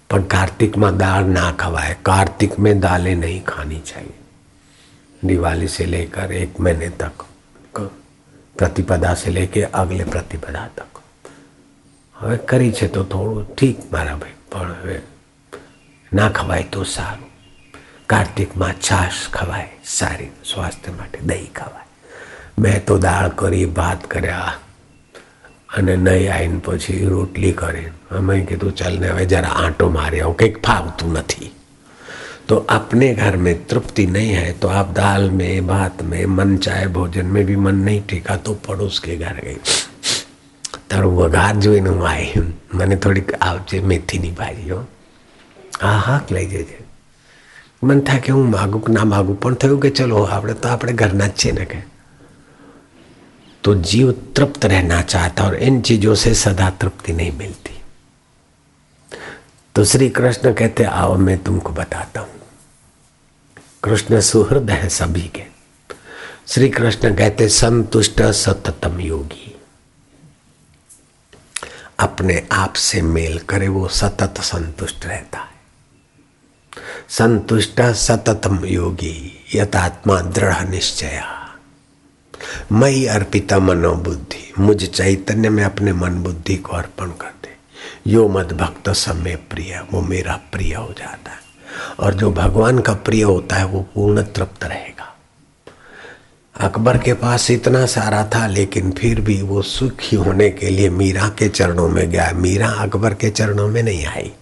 પણ 0.09 0.29
કાર્તિકમાં 0.33 1.01
દાળ 1.03 1.27
ના 1.31 1.49
ખવાય 1.57 1.97
કાર્તિકમાં 2.03 2.79
દાલે 2.79 3.11
नहीं 3.15 3.41
खानी 3.47 3.81
चाहिए 3.85 4.15
दिवाली 5.21 5.67
से 5.69 5.85
लेकर 5.87 6.31
एक 6.33 6.59
महीने 6.59 6.89
तक 6.97 7.25
प्रतिपदा 8.55 9.13
से 9.15 9.29
लेके 9.31 9.61
अगले 9.75 10.03
प्रतिपदा 10.05 10.67
तक 10.75 11.01
હવે 12.15 12.37
કરી 12.45 12.71
છે 12.71 12.87
તો 12.89 13.03
થોડું 13.05 13.47
ઠીક 13.51 13.81
મારા 13.91 14.17
ભાઈ 14.17 14.37
પણ 14.51 14.75
હવે 14.75 14.97
ના 16.11 16.29
ખવાય 16.31 16.69
તો 16.71 16.85
સારું 16.85 17.29
કાર્તિકમાં 18.09 18.79
છાશ 18.81 19.19
ખવાય 19.31 19.67
સારી 19.89 20.31
સ્વાસ્થ્ય 20.43 20.93
માટે 20.93 21.19
દહીં 21.23 21.51
ખવાય 21.53 21.85
મેં 22.59 22.79
તો 22.81 22.97
દાળ 22.99 23.29
કરી 23.35 23.67
ભાત 23.73 24.07
કર્યા 24.07 24.53
અને 25.71 25.93
નહીં 25.97 26.31
આવીને 26.31 26.59
પછી 26.61 27.03
રોટલી 27.07 27.53
કરી 27.55 27.87
અમે 28.13 28.39
કીધું 28.43 28.73
ચાલ 28.73 28.99
ને 28.99 29.07
હવે 29.09 29.25
જરા 29.27 29.53
આંટો 29.57 29.89
મારી 29.91 30.21
આવું 30.21 30.37
કંઈક 30.37 30.59
ફાવતું 30.65 31.17
નથી 31.19 31.51
तो 32.51 32.55
अपने 32.69 33.13
घर 33.15 33.37
में 33.37 33.53
तृप्ति 33.65 34.05
नहीं 34.07 34.31
है 34.31 34.51
तो 34.59 34.67
आप 34.75 34.93
दाल 34.95 35.29
में 35.31 35.67
भात 35.67 36.01
में 36.03 36.25
मन 36.33 36.57
चाहे 36.59 36.87
भोजन 36.93 37.25
में 37.27 37.43
भी 37.45 37.55
मन 37.65 37.75
नहीं 37.85 38.01
टीका 38.09 38.35
तो 38.47 38.53
पड़ोस 38.67 38.99
के 38.99 39.17
घर 39.17 39.41
गई 39.41 39.57
તારું 40.89 41.15
વઘાર 41.15 41.53
જોઈને 41.63 41.89
હું 41.89 42.05
આવી 42.05 42.43
મને 42.73 42.97
થોડીક 43.03 43.31
આવજે 43.41 43.81
મેથીની 43.89 44.31
ભાજીઓ 44.39 44.79
હા 45.81 45.97
હા 46.05 46.21
લઈ 46.29 46.47
જજે 46.53 46.77
મન 47.83 48.01
થાય 48.07 48.25
કે 48.25 48.31
હું 48.31 48.47
માગું 48.53 48.83
કે 48.85 48.93
ના 48.93 49.05
માગું 49.07 49.37
પણ 49.43 49.59
થયું 49.61 49.79
કે 49.83 49.91
ચલો 49.91 50.23
આપણે 50.27 50.55
તો 50.55 50.69
આપણે 50.69 50.93
ઘરના 51.01 51.29
જ 51.29 51.37
છીએ 51.37 51.53
ને 51.53 51.67
કે 51.73 51.81
तो 53.63 53.73
जीव 53.83 54.11
तृप्त 54.35 54.65
रहना 54.67 54.97
चाहता 55.03 55.45
और 55.45 55.55
इन 55.61 55.81
चीजों 55.81 56.13
से 56.15 56.33
सदा 56.35 56.67
तृप्ति 56.81 57.13
नहीं 57.13 57.31
मिलती 57.39 57.73
तो 59.75 59.83
श्री 59.85 60.07
कृष्ण 60.11 60.53
कहते 60.53 60.83
आओ 60.95 61.17
मैं 61.25 61.37
तुमको 61.43 61.71
बताता 61.73 62.21
हूं 62.21 62.40
कृष्ण 63.84 64.20
सुहृद 64.20 64.70
है 64.70 64.88
सभी 64.88 65.20
के। 65.20 65.44
श्री 66.48 66.68
कृष्ण 66.68 67.16
कहते, 67.16 67.48
संतुष्ट 67.48 68.22
सततम 68.22 69.00
योगी। 69.00 69.60
अपने 71.98 72.48
आप 72.52 72.72
से 72.72 73.02
मेल 73.02 73.38
करे, 73.38 73.68
वो 73.68 73.88
सतत 73.88 74.34
संतुष्ट 74.40 75.06
रहता 75.06 75.38
है। 75.38 75.52
संतुष्ट 77.08 77.80
सततम 77.80 78.64
योगी, 78.64 79.46
यथात्मा 79.54 80.20
दृढ़ 80.20 80.68
निश्चया। 80.68 81.56
मई 82.72 83.04
अर्पिता 83.04 83.58
मनोबुद्धि, 83.58 84.52
मुझ 84.58 84.84
चैतन्य 84.84 85.48
में 85.48 85.64
अपने 85.64 85.92
मन 85.92 86.14
बुद्धि 86.22 86.56
को 86.56 86.76
अर्पण 86.76 87.10
कर 87.10 87.32
दे 87.42 87.56
यो 88.06 88.28
मद 88.28 88.52
भक्त 88.52 88.88
समय 88.88 89.36
प्रिय, 89.36 89.84
वो 89.92 90.00
मेरा 90.00 90.40
प्रिय 90.52 90.74
हो 90.74 90.94
जाता 90.98 91.30
है। 91.30 91.51
और 92.00 92.14
जो 92.14 92.30
भगवान 92.30 92.78
का 92.78 92.92
प्रिय 92.92 93.22
होता 93.22 93.56
है 93.56 93.64
वो 93.66 93.80
पूर्ण 93.94 94.22
तृप्त 94.22 94.64
रहेगा। 94.64 95.08
अकबर 96.60 96.98
के 96.98 97.12
पास 97.14 97.50
इतना 97.50 97.86
सारा 97.86 98.24
था, 98.34 98.46
लेकिन 98.46 98.90
फिर 98.90 99.20
भी 99.20 99.42
वो 99.42 99.62
सुखी 99.62 100.16
होने 100.16 100.50
के 100.50 100.70
लिए 100.70 100.90
मीरा 100.90 101.28
के 101.28 101.48
चरणों 101.48 101.88
में 101.88 102.10
गया। 102.10 102.32
मीरा 102.32 102.68
अकबर 102.68 103.14
के 103.14 103.30
चरणों 103.30 103.68
में 103.68 103.82
नहीं 103.82 104.06
आई। 104.06 104.32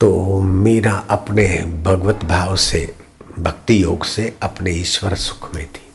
तो 0.00 0.40
मीरा 0.40 0.92
अपने 0.92 1.46
भगवत 1.82 2.24
भाव 2.24 2.56
से 2.56 2.94
भक्ति 3.42 3.82
योग 3.82 4.04
से 4.04 4.38
अपने 4.42 4.70
ईश्वर 4.70 5.14
सुख 5.14 5.54
में 5.54 5.72
थी। 5.72 5.92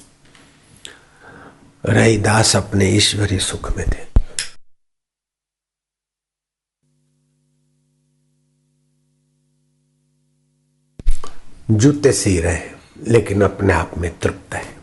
रहीदास 1.86 2.56
अपने 2.56 2.86
ईश्वरी 2.86 3.40
सुख 3.40 3.78
में 3.78 3.86
थे। 3.88 4.08
जूते 11.72 12.12
सी 12.12 12.40
रहे, 12.40 12.70
लेकिन 13.08 13.42
अपने 13.42 13.74
आप 13.74 13.92
में 13.98 14.20
तृप्त 14.20 14.54
है। 14.54 14.78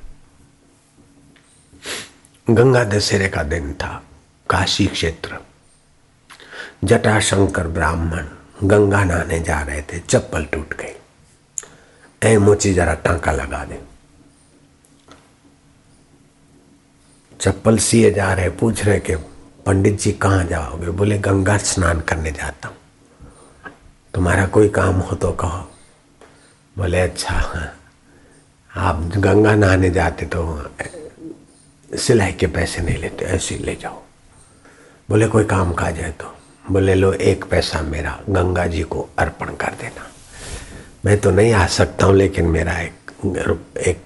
गंगा 2.50 2.84
दशहरे 2.84 3.28
का 3.28 3.42
दिन 3.42 3.74
था, 3.74 4.04
काशी 4.50 4.86
क्षेत्र। 4.86 5.38
जटाशंकर 6.84 7.68
ब्राह्मण 7.68 8.28
गंगा 8.64 9.04
नहाने 9.04 9.40
जा 9.40 9.62
रहे 9.62 9.82
थे, 9.82 9.98
चप्पल 9.98 10.44
टूट 10.44 10.74
गई। 10.74 10.94
मोची 12.24 12.74
जरा 12.74 12.94
टांका 12.94 13.32
लगा 13.32 13.64
दे। 13.64 13.80
चप्पल 17.40 17.78
सिए 17.78 18.10
जा 18.10 18.32
रहे, 18.32 18.48
पूछ 18.48 18.84
रहे 18.84 19.00
कि, 19.00 19.16
पंडित 19.66 20.00
जी 20.00 20.12
कहाँ 20.12 20.44
जाओगे? 20.44 20.86
बोले, 20.86 21.18
गंगा 21.18 21.58
स्नान 21.58 22.00
करने 22.00 22.30
जाता 22.32 22.68
हूँ। 22.68 22.76
तुम्हारा 24.14 24.46
कोई 24.46 24.68
काम 24.68 24.94
हो 24.94 25.16
तो 25.16 25.32
कहो। 25.32 25.70
बोले 26.78 27.00
अच्छा 27.00 27.34
हाँ। 27.34 27.76
आप 28.76 28.96
गंगा 28.96 29.54
नहाने 29.54 29.90
जाते 29.90 30.26
तो 30.26 30.70
सिलाई 31.96 32.32
के 32.32 32.46
पैसे 32.46 32.82
नहीं 32.82 32.98
लेते, 32.98 33.24
ऐसे 33.24 33.58
ले 33.58 33.74
जाओ। 33.74 34.02
बोले, 35.10 35.26
कोई 35.26 35.44
काम 35.44 35.72
काज 35.72 35.98
है 35.98 36.12
तो? 36.12 36.36
बोले, 36.70 36.94
लो, 36.94 37.12
एक 37.12 37.44
पैसा 37.44 37.80
मेरा, 37.80 38.20
गंगा 38.30 38.66
जी 38.66 38.82
को 38.82 39.08
अर्पण 39.18 39.46
कर 39.46 39.74
देना। 39.80 40.13
मैं 41.05 41.19
तो 41.19 41.31
नहीं 41.31 41.53
आ 41.53 41.65
सकता 41.69 42.05
हूं 42.05 42.15
लेकिन 42.15 42.45
मेरा 42.47 42.79
एक 42.79 43.11
एक 43.87 44.01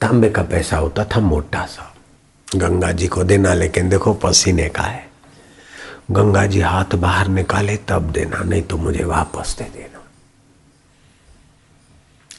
तांबे 0.00 0.28
का 0.30 0.42
पैसा 0.44 0.76
होता 0.76 1.04
था 1.04 1.20
मोटा 1.22 1.64
सा 1.66 1.86
गंगा 2.48 2.90
जी 2.92 3.08
को 3.08 3.24
देना 3.24 3.54
लेकिन 3.54 3.88
देखो 3.88 4.14
पसीने 4.22 4.68
का 4.68 4.82
है 4.82 5.08
गंगा 6.10 6.44
जी 6.46 6.60
हाथ 6.62 6.94
बाहर 6.98 7.28
निकाले 7.30 7.76
तब 7.88 8.10
देना 8.12 8.42
नहीं 8.44 8.62
तो 8.62 8.76
मुझे 8.78 9.04
वापस 9.06 9.56
दे 9.58 9.64
देना 9.74 9.98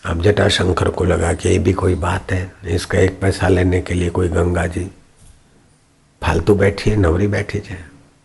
अब 0.04 0.22
जटाशंकर 0.22 0.90
को 0.90 1.04
लगा 1.06 1.34
कि 1.34 1.50
ये 1.50 1.60
भी 1.60 1.74
कोई 1.74 1.96
बात 1.98 2.32
है 2.32 2.42
इसका 2.70 3.00
एक 3.00 3.20
पैसा 3.22 3.48
लेने 3.48 3.82
के 3.82 3.94
लिए 3.94 4.10
कोई 4.12 4.30
गंगा 4.30 4.66
जी 4.68 4.90
ફાલતુ 6.22 6.56
બેઠી 6.56 6.96
નવરી 6.98 7.28
બેઠી 7.28 7.60
છે 7.62 7.78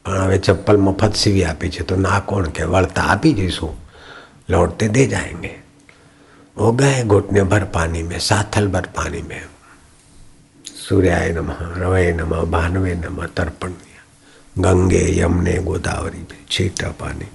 પણ 0.04 0.22
હવે 0.22 0.38
ચપ્પલ 0.38 0.78
મફત 0.78 1.14
સીવી 1.14 1.44
આપી 1.44 1.70
છે 1.70 1.85
તો 1.85 1.96
ના 1.98 2.20
કોણ 2.22 2.50
કે 2.50 2.64
વળતા 2.64 3.04
આપી 3.04 3.32
જઈશું 3.32 3.72
लौटते 4.51 4.87
दे 4.87 5.07
जाएँगे। 5.07 5.59
हो 6.59 6.71
गए 6.71 7.03
घुटने 7.03 7.43
भर 7.43 7.63
पानी 7.63 8.03
में, 8.03 8.19
साथल 8.19 8.67
भर 8.67 8.81
पानी 8.81 9.21
में। 9.21 9.41
सूर्याय 10.65 11.29
नमः, 11.29 11.57
रवय 11.59 12.11
नमः, 12.11 12.41
भानवे 12.41 12.95
नमः, 12.95 13.27
तर्पण 13.27 13.71
गंगे, 14.57 15.21
यमुने, 15.21 15.57
गोदावरी 15.57 16.17
में 16.17 16.37
छीटा 16.49 16.89
पानी। 16.89 17.25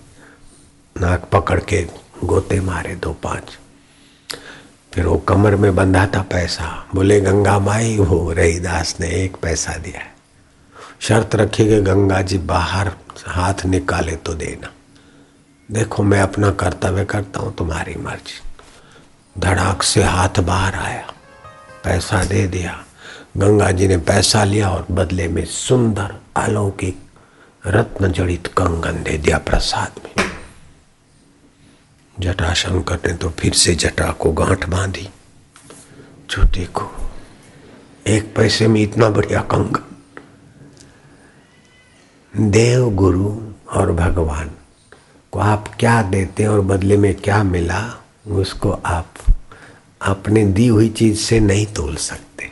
नाक 1.01 1.25
पकड़ 1.25 1.61
के 1.61 1.87
गोते 2.25 2.61
मारे 2.61 2.95
दो 2.95 3.13
पाँच। 3.13 3.59
फिर 4.95 5.07
वो 5.07 5.17
कमर 5.17 5.57
में 5.57 5.77
बंधा 5.77 6.07
था 6.07 6.23
पैसा। 6.23 6.89
बोले, 6.95 7.21
गंगा 7.21 7.59
माई 7.59 7.97
हो, 7.97 8.33
रहीदास 8.33 8.97
ने 9.01 9.09
एक 9.09 9.37
पैसा 9.37 9.73
दिया 9.73 10.01
शर्त 11.01 11.35
रखी 11.35 11.65
कि 11.65 11.81
गंगा 11.81 12.23
जी 12.23 12.39
बाहर 12.39 12.93
हाथ 13.27 13.67
निकाले 13.67 14.17
तो 14.17 14.35
देना। 14.35 14.73
देखो, 15.73 16.03
मैं 16.03 16.21
अपना 16.21 16.51
कर्तव्य 16.51 17.05
करता 17.05 17.41
हूँ, 17.41 17.55
तुम्हारी 17.57 17.95
मर्ज़ी। 17.95 19.41
धड़ाक 19.41 19.83
से 19.83 20.03
हाथ 20.03 20.41
बाहर 20.41 20.75
आया, 20.75 21.07
पैसा 21.85 22.25
दे 22.25 22.47
दिया। 22.47 22.85
गंगा 23.37 23.71
जी 23.71 23.89
ने 23.89 23.97
पैसा 23.97 24.45
लिया 24.45 24.71
और 24.71 24.87
बदले 24.91 25.29
में 25.29 25.45
सुंदर, 25.45 26.15
अलौकिक 26.37 27.03
रत्न 27.67 28.13
जड़ित 28.13 28.47
कंगन 28.47 29.03
दे 29.03 29.19
दिया 29.19 29.39
प्रसाद 29.39 30.01
में। 30.05 30.25
जटाशंकर 32.21 32.99
ने 33.07 33.13
तो 33.13 33.31
फिर 33.31 33.53
से 33.53 33.75
जटा 33.75 34.11
को 34.13 34.33
गांठ 34.33 34.69
बांधी। 34.69 35.09
जो 36.31 36.43
देखो, 36.45 36.91
एक 38.07 38.35
पैसे 38.37 38.69
में 38.69 38.81
इतना 38.81 39.09
बढ़िया 39.09 39.41
कंगन। 39.41 39.83
देव 42.51 42.91
गुरु 42.91 43.29
और 43.73 43.93
भगवान 43.93 44.51
को 45.37 45.41
आप 45.43 45.67
क्या 45.79 46.01
देते 46.03 46.45
और 46.47 46.61
बदले 46.61 46.97
में 46.97 47.15
क्या 47.15 47.43
मिला, 47.45 47.81
उसको 48.27 48.71
आप 48.87 49.15
अपने 50.01 50.45
दी 50.47 50.67
हुई 50.67 50.89
चीज़ 50.89 51.19
से 51.19 51.41
नहीं 51.41 51.67
तोल 51.77 51.97
सकते। 51.97 52.49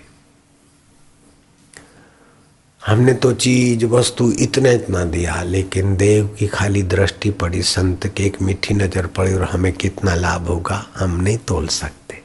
हमने 2.82 3.12
तो 3.14 3.32
चीज़, 3.32 3.84
वस्तु 3.86 4.30
इतना 4.38 4.70
इतना 4.70 5.04
दिया, 5.04 5.42
लेकिन 5.42 5.96
देव 5.96 6.26
की 6.38 6.46
खाली 6.46 6.82
दृष्टि 6.82 7.30
पड़ी, 7.30 7.62
संत 7.62 8.06
की 8.06 8.24
एक 8.24 8.40
मीठी 8.42 8.74
नज़र 8.74 9.06
पड़ी, 9.06 9.34
और 9.34 9.42
हमें 9.42 9.72
कितना 9.72 10.14
लाभ 10.14 10.48
होगा, 10.48 10.84
हम 10.96 11.20
नहीं 11.20 11.38
तोल 11.48 11.66
सकते। 11.66 12.22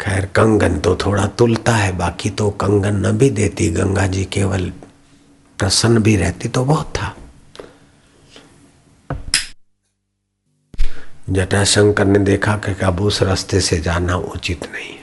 खैर, 0.00 0.26
कंगन 0.26 0.78
तो 0.78 0.96
थोड़ा 0.96 1.26
तुलता 1.38 1.74
है, 1.76 1.96
बाकी 1.96 2.30
तो 2.30 2.50
कंगन 2.50 3.06
न 3.06 3.18
भी 3.18 3.30
देती, 3.30 3.70
गंगा 3.70 4.06
जी 4.06 4.24
केवल 4.24 4.72
प्रसन्न 5.64 5.98
भी 5.98 6.16
रहती 6.16 6.48
तो 6.48 6.64
बहुत 6.64 6.92
था। 6.96 7.14
जटाशंकर 11.30 12.04
ने 12.04 12.18
देखा 12.18 12.56
कि 12.56 12.72
अब 12.84 13.00
उस 13.00 13.20
रास्ते 13.22 13.60
से 13.60 13.78
जाना 13.80 14.16
उचित 14.16 14.64
नहीं। 14.72 14.96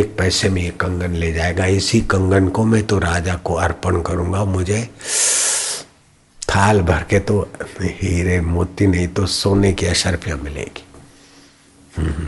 एक 0.00 0.16
पैसे 0.18 0.48
में 0.48 0.62
ये 0.62 0.70
कंगन 0.70 1.14
ले 1.14 1.32
जाएगा। 1.32 1.66
इसी 1.66 2.00
कंगन 2.00 2.48
को 2.48 2.64
मैं 2.64 2.82
तो 2.86 2.98
राजा 2.98 3.34
को 3.36 3.54
अर्पण 3.54 4.00
करूँगा। 4.02 4.44
मुझे 4.44 4.82
थाल 6.48 6.82
भर 6.82 7.02
के 7.02 7.20
तो 7.20 7.40
हीरे 7.80 8.40
मोती 8.40 8.86
नहीं 8.86 9.08
तो 9.08 9.26
सोने 9.26 9.72
की 9.72 9.86
अशरफिया 9.86 10.36
मिलेगी। 10.36 10.84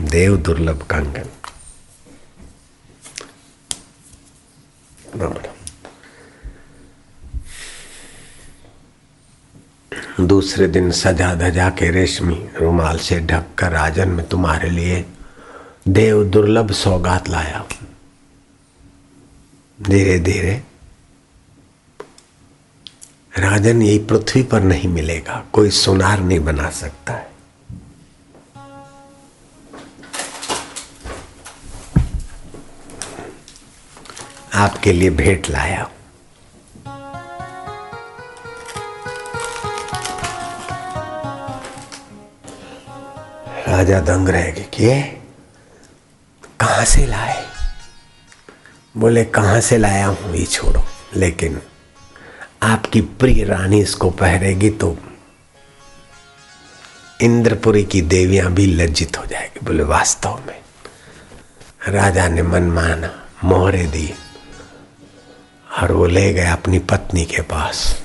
देव 0.07 0.37
दुर्लभ 0.37 0.87
कंगन। 0.91 1.29
दूसरे 10.27 10.67
दिन 10.67 10.91
सजा 10.91 11.33
धजा 11.35 11.69
के 11.69 11.89
रेशमी 11.91 12.35
रुमाल 12.61 12.97
से 12.97 13.19
ढक 13.19 13.45
कर 13.57 13.71
राजन 13.71 14.09
में 14.09 14.27
तुम्हारे 14.27 14.69
लिए 14.69 15.05
देव 15.87 16.23
दुर्लभ 16.23 16.71
सौगात 16.71 17.29
लाया 17.29 17.65
धीरे 19.81 20.19
धीरे 20.19 20.63
राजन 23.37 23.81
यही 23.81 23.99
पृथ्वी 23.99 24.43
पर 24.43 24.61
नहीं 24.61 24.89
मिलेगा, 24.89 25.43
कोई 25.53 25.69
सुनार 25.69 26.19
नहीं 26.19 26.39
बना 26.39 26.69
सकता 26.69 27.13
है। 27.13 27.27
आपके 34.55 34.93
लिए 34.93 35.09
भेंट 35.09 35.49
लाया 35.49 35.89
राजा 43.69 43.99
दंग 43.99 44.29
रह 44.29 44.51
गए 44.51 44.63
कि 44.73 45.17
कहाँ 46.59 46.85
से 46.85 47.05
लाए? 47.05 47.45
बोले, 48.97 49.25
कहाँ 49.25 49.61
से 49.61 49.77
लाया 49.77 50.07
हूँ 50.07 50.35
ये 50.35 50.45
छोड़ो। 50.45 50.83
लेकिन 51.15 51.61
आपकी 52.63 53.01
प्रिय 53.01 53.43
रानी 53.43 53.81
इसको 53.81 54.09
पहरेगी 54.09 54.69
तो 54.69 54.97
इंद्रपुरी 57.21 57.83
की 57.83 58.01
देवियाँ 58.01 58.51
भी 58.51 58.65
लज्जित 58.65 59.19
हो 59.19 59.25
जाएगी। 59.25 59.65
बोले, 59.65 59.83
वास्तव 59.83 60.41
में 60.47 60.59
राजा 61.87 62.27
ने 62.27 62.41
मन 62.41 62.63
माना 62.63 63.27
मोहरे 63.43 63.83
दी 63.83 64.13
और 65.81 65.91
वो 65.91 66.05
ले 66.05 66.33
गए 66.33 66.47
अपनी 66.47 66.79
पत्नी 66.79 67.25
के 67.25 67.41
पास। 67.41 68.03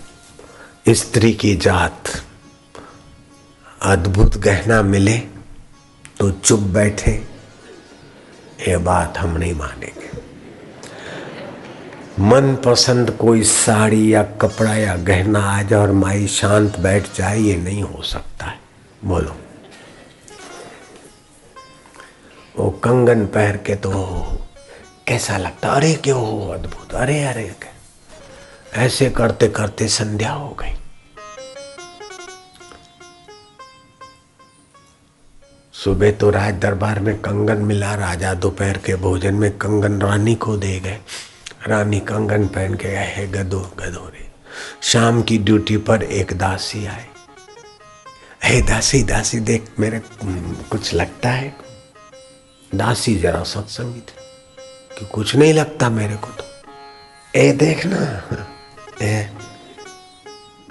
स्त्री 0.89 1.33
की 1.33 1.57
जात 1.57 2.03
अद्भुत 3.83 4.37
गहना 4.37 4.83
मिले 4.83 5.34
तो 6.21 6.31
चुप 6.31 6.61
बैठे, 6.61 7.25
ये 8.69 8.77
बात 8.77 9.19
हम 9.19 9.37
नहीं 9.37 9.55
मानेंगे। 9.55 10.11
मन 12.21 12.57
पसंद 12.57 13.11
कोई 13.11 13.43
साड़ी 13.43 14.15
या 14.15 14.23
कपड़ा 14.23 14.75
या 14.75 14.97
गहना 14.97 15.41
आ 15.41 15.63
जाए 15.63 15.81
और 15.81 15.93
माई 15.93 16.27
शांत 16.27 16.79
बैठ 16.79 17.07
जाए, 17.15 17.39
ये 17.39 17.57
नहीं 17.57 17.83
हो 17.83 18.03
सकता 18.03 18.47
है। 18.47 18.59
बोलो। 19.05 19.37
वो 22.57 22.71
कंगन 22.71 23.27
पहन 23.27 23.57
के 23.57 23.75
तो 23.75 23.91
कैसा 25.07 25.37
लगता 25.37 25.69
अरे 25.69 25.95
क्यों 25.95 26.21
हो 26.21 26.51
अद्भुत। 26.51 26.95
अरे 26.95 27.25
अरे। 27.25 27.55
ऐसे 28.75 29.11
करते 29.11 29.49
करते 29.49 29.89
संध्या 29.89 30.33
हो 30.33 30.51
गई। 30.51 30.73
सुबह 35.85 36.11
तो 36.11 36.31
राज 36.31 36.55
दरबार 36.55 36.99
में 37.01 37.17
कंगन 37.19 37.59
मिला, 37.59 37.95
राजा 37.95 38.35
दोपहर 38.35 38.79
के 38.79 38.95
भोजन 38.97 39.35
में 39.35 39.51
कंगन 39.59 40.01
रानी 40.01 40.35
को 40.35 40.57
दे 40.57 40.79
गए। 40.81 40.99
रानी 41.69 42.01
कंगन 42.01 42.47
पहन 42.47 42.75
के 42.75 42.89
गए, 42.89 43.05
है 43.07 43.27
गदो 43.33 43.61
गदो 43.79 44.09
रे, 44.09 44.27
शाम 44.83 45.23
की 45.23 45.39
ड्यूटी 45.39 45.77
पर 45.77 46.03
एक 46.03 46.33
दासी 46.33 46.87
आए। 46.87 47.07
हे 48.45 48.61
दासी 48.63 49.03
दासी 49.03 49.41
देख, 49.41 49.69
मेरे, 49.79 50.01
कुछ 50.71 50.95
लगता 50.95 51.31
है? 51.31 51.55
दासी 52.75 53.15
जरा 53.15 53.43
सत्संगी 53.43 54.01
थी, 54.01 54.17
कि 54.99 55.07
कुछ 55.07 55.37
नहीं 55.37 55.53
लगता 55.55 55.91
मेरे 55.91 56.17
को 56.17 56.29
तो। 56.29 56.45
ए, 57.35 57.53
देखना। 57.53 58.01
ए, 59.03 59.31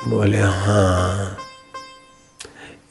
बोले 0.08 0.42
हाँ 0.42 1.38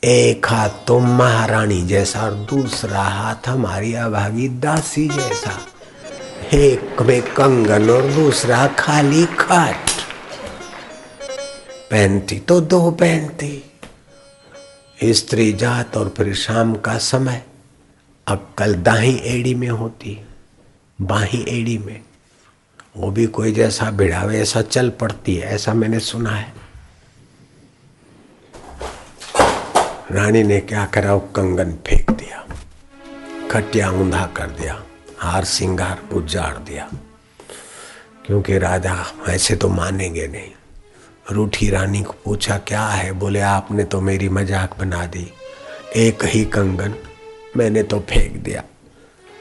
एक 0.04 0.46
हाथ 0.46 0.70
तो 0.86 0.98
महारानी 0.98 1.80
जैसा 1.82 2.20
और 2.20 2.34
दूसरा 2.50 3.02
हाथ 3.02 3.48
हमारी 3.48 3.92
अभागी 3.94 4.48
दासी 4.48 5.06
जैसा। 5.08 5.50
एक 6.54 7.02
में 7.02 7.22
कंगन 7.22 7.90
और 7.90 8.10
दूसरा 8.12 8.66
खाली 8.68 9.24
खाट। 9.38 9.90
पहनती 11.90 12.38
तो 12.38 12.60
दो 12.60 12.90
पहनती 12.90 13.62
स्त्री 15.12 15.52
जात 15.52 15.96
और 15.96 16.12
फिर 16.16 16.34
शाम 16.34 16.74
का 16.74 16.96
समय। 16.98 17.42
अक्कल 18.26 18.74
दाही 18.74 19.14
एड़ी 19.24 19.54
में 19.54 19.68
होती, 19.68 20.18
बाही 20.98 21.44
एड़ी 21.48 21.78
में। 21.78 22.00
वो 22.96 23.10
भी 23.10 23.26
कोई 23.26 23.52
जैसा 23.52 23.90
भिड़ावे 23.90 24.40
ऐसा 24.40 24.62
चल 24.62 24.90
पड़ती 24.90 25.36
है, 25.36 25.54
ऐसा 25.54 25.74
मैंने 25.74 26.00
सुना 26.00 26.30
है। 26.30 26.61
रानी 30.12 30.42
ने 30.42 30.60
क्या 30.60 30.84
करा, 30.86 31.12
वो 31.14 31.20
कंगन 31.20 31.72
फेंक 31.72 32.10
दिया, 32.10 32.44
खटिया 33.50 33.90
ऊंधा 33.90 34.26
कर 34.26 34.46
दिया, 34.46 34.82
हार 35.18 35.44
सिंगार 35.44 36.02
उजाड़ 36.12 36.58
दिया। 36.58 36.88
क्योंकि 38.26 38.58
राजा 38.58 38.96
ऐसे 39.28 39.56
तो 39.56 39.68
मानेंगे 39.68 40.26
नहीं। 40.26 40.50
रूठी 41.32 41.70
रानी 41.70 42.02
को 42.02 42.14
पूछा, 42.24 42.58
क्या 42.58 42.86
है? 42.86 43.12
बोले, 43.12 43.40
आपने 43.40 43.84
तो 43.84 44.00
मेरी 44.00 44.28
मज़ाक 44.28 44.78
बना 44.78 45.06
दी। 45.06 45.32
एक 45.96 46.24
ही 46.24 46.44
कंगन 46.44 46.94
मैंने 47.56 47.82
तो 47.82 47.98
फेंक 48.00 48.36
दिया। 48.36 48.62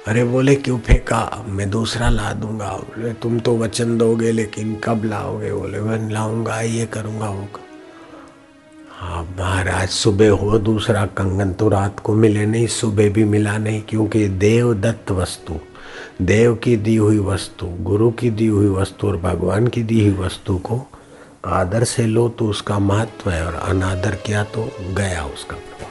अरे 0.08 0.24
बोले, 0.24 0.56
क्यों 0.56 0.80
फेंका? 0.80 1.46
मैं 1.48 1.70
दूसरा 1.70 2.10
ला 2.10 2.34
दूँगा। 2.34 2.68
बोले, 2.68 3.14
तुम 3.14 3.40
तो 3.40 3.58
वचन 3.58 3.98
दोगे, 3.98 4.32
लेकिन 4.32 4.76
कब 4.76 5.06
लाओगे? 5.06 5.54
बोले, 5.54 5.80
मैं 5.80 6.10
लाऊँगा, 6.10 6.62
ये 6.62 6.86
करूँगा, 6.86 7.30
वो 7.30 7.46
कर 7.46 7.71
हाँ 9.02 9.22
महाराज 9.40 9.90
सुबह 9.90 10.32
हो 10.32 10.58
दूसरा 10.60 11.06
कंगन 11.18 11.52
तो 11.54 11.68
रात 11.70 12.00
को 12.00 12.14
मिले 12.14 12.46
नहीं, 12.46 12.68
सुबह 12.68 13.10
भी 13.10 13.24
मिला 13.24 13.58
नहीं, 13.58 13.82
क्योंकि 13.82 14.28
देव 14.28 14.74
दत्त 14.74 15.12
वस्तु, 15.12 15.54
देव 16.22 16.56
की 16.56 16.76
दी 16.78 16.96
हुई 16.96 17.18
वस्तु, 17.20 17.68
गुरु 17.82 18.10
की 18.12 18.30
दी 18.30 18.48
हुई 18.48 18.68
वस्तु 18.68 19.08
और 19.08 19.18
भगवान 19.18 19.68
की 19.68 19.84
दी 19.84 20.00
हुई 20.00 20.26
वस्तु 20.26 20.58
को 20.58 20.80
आदर 21.46 21.84
से 21.84 22.06
लो 22.06 22.28
तो 22.30 22.48
उसका 22.48 22.78
महत्व 22.80 23.30
है 23.30 23.46
और 23.48 23.54
अनादर 23.54 24.16
किया 24.16 24.44
तो 24.44 24.70
गया 24.94 25.26
उसका 25.26 25.56
प्रभाव। 25.56 25.90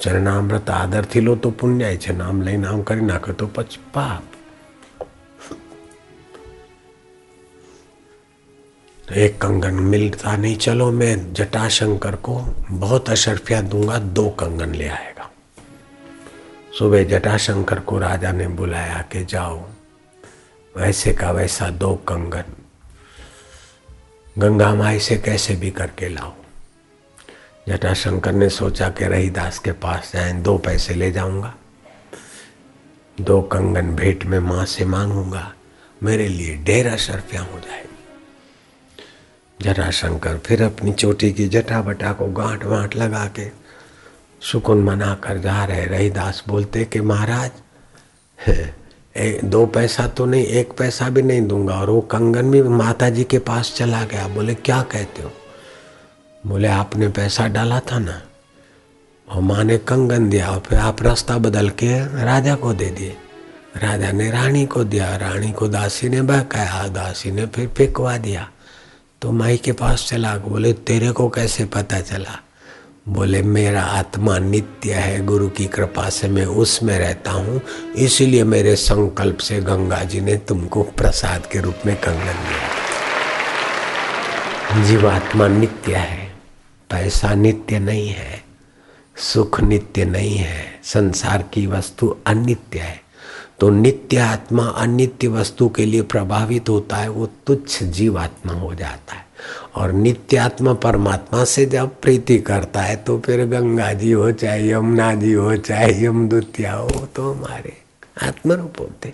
चरणामृत 0.00 0.70
आदर 0.70 1.06
थी 1.14 1.20
लो 1.20 1.36
तो 1.36 1.50
पुण्य 1.50 1.84
है 1.84 2.16
नाम 2.16 2.42
लई 2.42 2.56
नाम 2.56 2.82
करी 2.82 3.06
कर 3.18 3.32
तो 3.32 3.46
पच 3.46 3.76
पाप। 3.94 4.22
एक 9.12 9.36
कंगन 9.40 9.74
मिलता 9.74 10.36
नहीं, 10.36 10.56
चलो 10.56 10.90
मैं 10.92 11.32
जटाशंकर 11.34 12.14
को 12.16 12.34
बहुत 12.70 13.10
अशरफिया 13.10 13.60
दूँगा, 13.62 13.98
दो 13.98 14.28
कंगन 14.30 14.74
ले 14.74 14.88
आएगा। 14.88 15.30
सुबह 16.78 17.04
जटाशंकर 17.04 17.80
को 17.80 17.98
राजा 17.98 18.32
ने 18.32 18.48
बुलाया 18.48 19.02
कि 19.12 19.24
जाओ, 19.24 19.60
वैसे 20.74 21.12
का 21.12 21.30
वैसा 21.30 21.68
दो 21.70 21.94
कंगन 22.08 22.54
गंगा 24.38 24.74
माई 24.74 24.98
से 24.98 25.16
कैसे 25.16 25.56
भी 25.56 25.70
करके 25.70 26.08
लाओ। 26.08 26.32
जटाशंकर 27.68 28.32
ने 28.32 28.48
सोचा 28.48 28.88
कि 28.88 29.04
रहीदास 29.04 29.58
के 29.58 29.72
पास 29.72 30.12
जाए, 30.14 30.32
दो 30.32 30.58
पैसे 30.58 30.94
ले 30.94 31.10
जाऊँगा। 31.12 31.54
दो 33.20 33.40
कंगन 33.42 33.94
भेंट 33.96 34.24
में 34.24 34.38
माँ 34.38 34.64
से 34.64 34.84
मांगूँगा, 34.84 35.52
मेरे 36.02 36.28
लिए 36.28 36.56
ढेर 36.56 36.88
अशरफिया 36.88 37.42
हो 37.42 37.58
जाएगी। 37.58 37.93
जटाशंकर 39.64 40.38
फिर 40.38 40.62
अपनी 40.62 40.92
चोटी 40.92 41.32
की 41.32 41.48
जटा 41.48 41.80
बटा 41.82 42.12
को 42.12 42.26
गांठ 42.32 42.64
वाँट 42.64 42.96
लगा 42.96 43.24
के 43.36 43.50
सुकुन 44.42 44.82
मना 44.84 45.14
कर 45.24 45.38
जा 45.38 45.64
रहे। 45.64 45.84
रहीदास 45.86 46.42
बोलते 46.48 46.84
कि 46.84 47.00
महाराज 47.02 47.50
दो 49.44 49.64
पैसा 49.66 50.06
तो 50.08 50.24
नहीं, 50.26 50.44
एक 50.44 50.72
पैसा 50.72 51.08
भी 51.08 51.22
नहीं 51.22 51.46
दूँगा 51.48 51.74
और 51.74 51.90
वो 51.90 52.00
कंगन 52.10 52.50
भी 52.50 52.62
माता 52.62 53.08
जी 53.08 53.24
के 53.24 53.38
पास 53.38 53.72
चला 53.76 54.02
गया। 54.04 54.26
बोले, 54.28 54.54
क्या 54.56 54.80
कहते 54.82 55.22
हो? 55.22 55.30
बोले, 56.44 56.68
आपने 56.68 57.08
पैसा 57.08 57.46
डाला 57.48 57.78
था 57.82 57.98
ना 57.98 58.20
और 59.28 59.42
माँ 59.42 59.64
ने 59.64 59.78
कंगन 59.80 60.28
दिया 60.30 60.50
और 60.50 60.60
फिर 60.60 60.78
आप 60.78 61.02
रास्ता 61.02 61.38
बदल 61.38 61.68
के 61.70 61.98
राजा 62.24 62.54
को 62.54 62.72
दे 62.72 62.90
दिए। 62.90 63.16
राजा 63.76 64.10
ने 64.12 64.30
रानी 64.30 64.66
को 64.66 64.84
दिया, 64.84 65.14
रानी 65.16 65.52
को 65.52 65.68
दासी 65.68 66.08
ने 66.08 66.22
बहकाया, 66.22 66.86
दासी 66.88 67.30
ने 67.30 67.46
फिर 67.46 67.68
फेंकवा 67.68 68.16
दिया। 68.18 68.48
तो 69.24 69.32
माई 69.32 69.56
के 69.56 69.72
पास 69.72 70.06
चला, 70.08 70.36
बोले, 70.36 70.72
तेरे 70.72 71.10
को 71.10 71.28
कैसे 71.28 71.64
पता 71.64 72.00
चला? 72.00 72.40
बोले, 73.08 73.42
मेरा 73.42 73.82
आत्मा 73.82 74.38
नित्य 74.38 74.92
है, 74.92 75.24
गुरु 75.26 75.48
की 75.48 75.66
कृपा 75.66 76.08
से 76.10 76.28
मैं 76.28 76.46
उसमें 76.46 76.98
रहता 76.98 77.30
हूँ, 77.30 77.60
इसलिए 77.96 78.44
मेरे 78.44 78.76
संकल्प 78.76 79.38
से 79.38 79.60
गंगा 79.60 80.04
जी 80.04 80.20
ने 80.20 80.36
तुमको 80.36 80.82
प्रसाद 80.82 81.46
के 81.46 81.60
रूप 81.60 81.74
में 81.86 81.96
कंगन 81.96 82.36
दिया। 82.44 82.68
जीवात्मा 84.84 85.48
नित्य 85.48 85.94
है, 85.94 86.34
पैसा 86.90 87.34
नित्य 87.34 87.78
नहीं 87.78 88.08
है, 88.08 88.44
सुख 89.16 89.60
नित्य 89.60 90.04
नहीं 90.04 90.36
है, 90.36 90.80
संसार 90.84 91.42
की 91.52 91.66
वस्तु 91.66 92.16
अनित्य 92.26 92.78
है 92.78 93.03
तो 93.60 93.68
नित्य 93.70 94.18
आत्मा 94.18 94.64
अनित्य 94.66 95.28
वस्तु 95.28 95.68
के 95.68 95.84
लिए 95.86 96.02
प्रभावित 96.04 96.68
होता 96.68 96.96
है, 96.96 97.08
वो 97.08 97.26
तुच्छ 97.46 97.82
जीवात्मा 97.82 98.52
हो 98.52 98.74
जाता 98.74 99.14
है। 99.14 99.22
और 99.74 99.92
नित्य 99.92 100.36
आत्मा 100.36 100.72
परमात्मा 100.74 101.44
से 101.44 101.66
जब 101.66 102.00
प्रीति 102.02 102.38
करता 102.38 102.82
है 102.82 102.96
तो 102.96 103.18
फिर 103.18 103.44
गंगा 103.46 103.92
जी 103.92 104.12
हो 104.12 104.30
चाहे 104.32 104.70
यमुना 104.70 105.12
जी 105.14 105.32
हो 105.32 105.56
चाहे 105.56 106.04
यमदूतिया 106.04 106.72
हो 106.72 107.06
तो 107.06 107.32
हमारे 107.32 107.76
आत्मरूप 108.22 108.80
होते। 108.80 109.12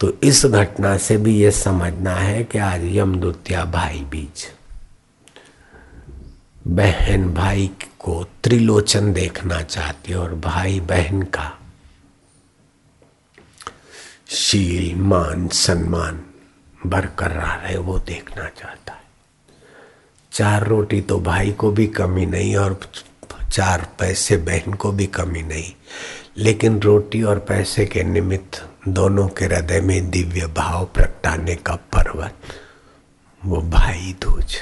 तो 0.00 0.12
इस 0.22 0.44
घटना 0.46 0.96
से 0.96 1.16
भी 1.16 1.36
ये 1.36 1.50
समझना 1.50 2.14
है 2.14 2.42
कि 2.44 2.58
आज 2.58 2.84
यमदूतिया 2.96 3.64
भाई 3.64 4.00
बीज, 4.10 4.46
बहन 6.66 7.32
भाई 7.34 7.70
को 7.98 8.22
त्रिलोचन 8.44 9.12
देखना 9.12 9.60
चाहती 9.62 10.12
है 10.12 10.18
और 10.18 10.34
भाई 10.34 10.80
बहन 10.80 11.22
का 11.22 11.57
शील, 14.28 14.96
मान, 14.96 15.48
सम्मान 15.48 16.22
बरकरार 16.86 17.66
है, 17.66 17.78
वो 17.78 17.98
देखना 17.98 18.44
चाहता 18.44 18.92
है। 18.92 19.02
चार 20.32 20.66
रोटी 20.66 21.00
तो 21.00 21.20
भाई 21.20 21.52
को 21.52 21.70
भी 21.70 21.86
कमी 21.86 22.26
नहीं 22.26 22.56
और 22.56 22.80
चार 23.52 23.88
पैसे 23.98 24.36
बहन 24.36 24.74
को 24.74 24.92
भी 24.92 25.06
कमी 25.06 25.42
नहीं। 25.42 25.72
लेकिन 26.36 26.80
रोटी 26.80 27.22
और 27.22 27.38
पैसे 27.38 27.86
के 27.86 28.02
निमित्त 28.02 28.68
दोनों 28.88 29.28
के 29.28 29.44
हृदय 29.44 29.80
में 29.80 30.10
दिव्य 30.10 30.46
भाव 30.46 30.84
प्रगटाने 30.84 31.54
का 31.54 31.74
पर्वत, 31.74 32.34
वो 33.44 33.60
भाई 33.60 34.16
दूज। 34.22 34.56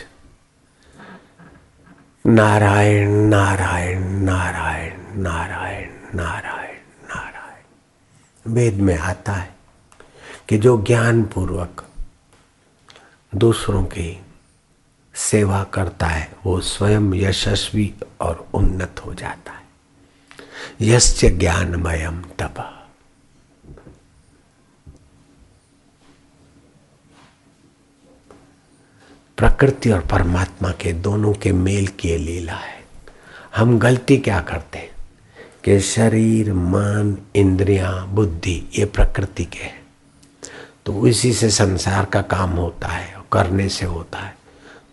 नारायण 2.26 3.10
नारायण 3.10 4.02
नारायण 4.02 5.22
नारायण 5.22 5.88
नारायण 6.14 6.78
नारायण। 7.08 8.54
वेद 8.54 8.74
में 8.74 8.98
आता 8.98 9.32
है 9.32 9.55
कि 10.48 10.58
जो 10.58 10.84
ज्ञान 10.86 11.22
पूर्वक 11.22 11.88
दूसरों 13.34 13.84
की 13.84 14.20
सेवा 15.14 15.64
करता 15.64 16.06
है, 16.06 16.32
वो 16.46 16.60
स्वयं 16.60 17.14
यशस्वी 17.14 17.94
और 18.20 18.48
उन्नत 18.54 19.02
हो 19.06 19.14
जाता 19.14 19.52
है। 19.52 19.66
यस्य 20.80 21.30
ज्ञानमयम 21.30 22.22
तप। 22.22 22.72
प्रकृति 29.36 29.90
और 29.90 30.00
परमात्मा 30.00 30.70
के 30.70 30.92
दोनों 30.92 31.32
के 31.34 31.52
मेल 31.52 31.86
की 31.86 32.16
लीला 32.16 32.52
है। 32.52 32.84
हम 33.56 33.78
गलती 33.78 34.18
क्या 34.18 34.40
करते 34.40 34.78
हैं? 34.78 34.90
कि 35.64 35.80
शरीर, 35.80 36.54
मन, 36.54 37.16
इंद्रियाँ, 37.36 38.08
बुद्धि, 38.08 38.70
ये 38.78 38.84
प्रकृति 38.84 39.44
के 39.44 39.58
हैं। 39.58 39.85
तो 40.86 41.06
इसी 41.06 41.32
से 41.32 41.50
संसार 41.50 42.04
का 42.04 42.22
काम 42.22 42.50
होता 42.50 42.88
है 42.88 43.14
करने 43.32 43.68
से 43.68 43.86
होता 43.86 44.18
है। 44.18 44.34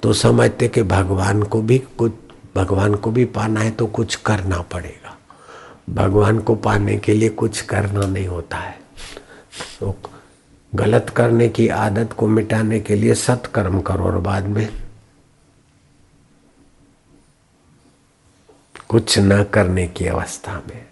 तो 0.01 0.13
समझते 0.13 0.67
कि 0.67 0.83
भगवान 0.83 1.43
को 1.43 1.61
भी 1.61 1.77
कुछ, 1.79 2.11
भगवान 2.55 2.95
को 2.95 3.11
भी 3.11 3.25
पाना 3.25 3.59
है 3.59 3.71
तो 3.71 3.85
कुछ 3.87 4.15
करना 4.15 4.61
पड़ेगा। 4.61 5.17
भगवान 5.89 6.39
को 6.39 6.55
पाने 6.55 6.97
के 6.97 7.13
लिए 7.13 7.29
कुछ 7.29 7.61
करना 7.61 8.05
नहीं 8.05 8.27
होता 8.27 8.57
है। 8.57 8.79
तो 9.79 9.95
गलत 10.75 11.09
करने 11.09 11.49
की 11.49 11.67
आदत 11.67 12.13
को 12.13 12.27
मिटाने 12.27 12.79
के 12.79 12.95
लिए 12.95 13.13
सत्कर्म 13.13 13.81
करो 13.81 14.03
और 14.03 14.17
बाद 14.19 14.45
में 14.45 14.67
कुछ 18.89 19.19
न 19.19 19.43
करने 19.43 19.87
की 19.87 20.05
अवस्था 20.05 20.61
में, 20.67 20.85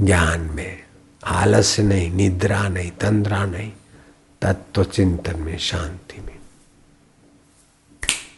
ज्ञान 0.00 0.40
में 0.40 0.82
आलस्य 1.24 1.82
नहीं, 1.82 2.10
निद्रा 2.10 2.68
नहीं, 2.68 2.90
तंद्रा 2.90 3.46
नहीं 3.46 3.72
तत्व 4.42 4.84
चिंतन 4.84 5.40
में, 5.40 5.58
शांति 5.58 6.20
में। 6.20 6.38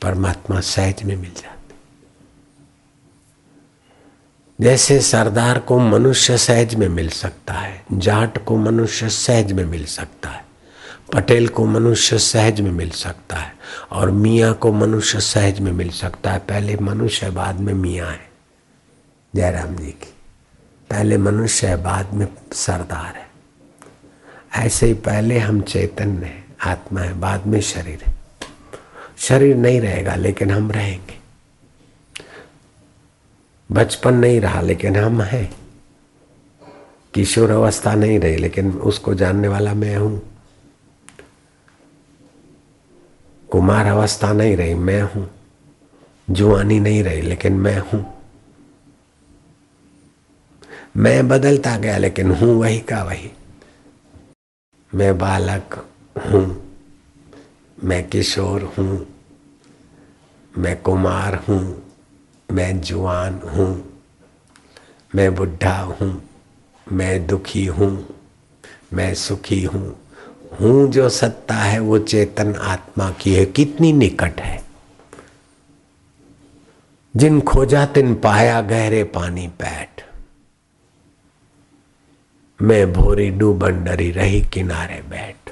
परमात्मा 0.02 0.60
सहज 0.60 1.02
में 1.02 1.16
मिल 1.16 1.30
जाते। 1.30 1.74
जैसे 4.60 5.00
सरदार 5.00 5.58
को 5.58 5.78
मनुष्य 5.78 6.38
सहज 6.38 6.74
में 6.74 6.88
मिल 6.88 7.08
सकता 7.08 7.52
है, 7.52 7.84
जाट 7.92 8.44
को 8.44 8.56
मनुष्य 8.56 9.08
सहज 9.08 9.52
में 9.52 9.64
मिल 9.64 9.84
सकता 9.84 10.30
है, 10.30 10.44
पटेल 11.12 11.48
को 11.48 11.64
मनुष्य 11.66 12.18
सहज 12.18 12.60
में 12.60 12.70
मिल 12.70 12.90
सकता 12.90 13.36
है, 13.36 13.54
और 13.92 14.10
मियाँ 14.10 14.54
को 14.54 14.72
मनुष्य 14.72 15.20
सहज 15.20 15.60
में 15.60 15.72
मिल 15.72 15.90
सकता 15.90 16.32
है। 16.32 16.38
पहले 16.38 16.76
मनुष्य, 16.76 17.30
बाद 17.30 17.60
में 17.60 17.74
मियाँ 17.74 18.10
है। 18.10 18.30
जयराम 19.34 19.76
जी 19.76 19.90
की। 19.90 20.13
पहले 20.90 21.18
मनुष्य 21.18 21.66
है, 21.66 21.82
बाद 21.82 22.12
में 22.12 22.28
सरदार 22.52 23.14
है। 23.16 23.28
ऐसे 24.66 24.86
ही 24.86 24.94
पहले 24.94 25.38
हम 25.38 25.60
चैतन्य 25.60 26.26
है, 26.26 26.44
आत्मा 26.64 27.00
है, 27.00 27.14
बाद 27.14 27.46
में 27.46 27.60
शरीर 27.60 28.02
है। 28.06 28.14
शरीर 29.18 29.56
नहीं 29.56 29.80
रहेगा, 29.80 30.14
लेकिन 30.14 30.50
हम 30.50 30.70
रहेंगे। 30.70 31.18
बचपन 33.72 34.14
नहीं 34.14 34.40
रहा, 34.40 34.60
लेकिन 34.60 34.96
हम 34.96 35.22
हैं। 35.22 35.56
किशोर 37.14 37.50
अवस्था 37.50 37.94
नहीं 37.94 38.20
रही, 38.20 38.36
लेकिन 38.36 38.72
उसको 38.72 39.14
जानने 39.14 39.48
वाला 39.48 39.74
मैं 39.74 39.96
हूँ। 39.96 40.22
कुमार 43.50 43.86
अवस्था 43.86 44.32
नहीं 44.32 44.56
रही, 44.56 44.74
मैं 44.74 45.02
हूँ। 45.02 45.30
जुआनी 46.30 46.80
नहीं 46.80 47.04
रही, 47.04 47.22
लेकिन 47.22 47.52
मैं 47.52 47.78
हूँ। 47.78 48.13
मैं 50.96 51.28
बदलता 51.28 51.76
गया, 51.76 51.96
लेकिन 51.98 52.30
हूँ 52.30 52.54
वही 52.60 52.80
का 52.80 53.02
वही। 53.04 53.30
मैं 54.94 55.18
बालक 55.18 55.86
हूँ, 56.16 56.76
मैं 57.84 58.08
किशोर 58.08 58.62
हूँ, 58.62 59.06
मैं 60.58 60.82
कुमार 60.82 61.34
हूँ, 61.34 61.92
मैं 62.52 62.80
जुआन 62.80 63.40
हूँ, 63.44 64.00
मैं 65.14 65.34
बुढ़ा 65.34 65.80
हूँ, 65.80 66.28
मैं 66.92 67.26
दुखी 67.26 67.66
हूँ, 67.66 68.06
मैं 68.92 69.14
सुखी 69.14 69.64
हूँ। 69.64 70.00
हूँ 70.60 70.90
जो 70.90 71.08
सत्ता 71.08 71.54
है, 71.54 71.78
वो 71.78 71.98
चेतन 71.98 72.54
आत्मा 72.54 73.10
की 73.10 73.34
है। 73.34 73.44
कितनी 73.46 73.92
निकट 73.92 74.40
है। 74.40 74.62
जिन 77.16 77.40
खोजा 77.40 77.86
तिन 77.86 78.14
पाया 78.14 78.60
गहरे 78.60 79.04
पानी 79.04 79.46
बैठ 79.48 80.03
मैं 82.62 82.92
भोरी 82.92 83.30
डूबन 83.30 83.84
डरी 83.84 84.10
रही 84.10 84.42
किनारे 84.42 85.02
बैठ। 85.02 85.50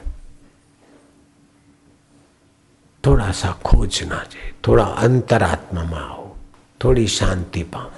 थोड़ा 3.07 3.31
सा 3.31 3.53
खोजना 3.65 4.25
चाहिए 4.25 4.55
थोड़ा 4.67 4.85
अंतरात्मा 4.85 5.85
में 5.85 5.99
आओ 5.99 6.37
थोड़ी 6.85 7.07
शांति 7.07 7.63
पाओ। 7.63 7.91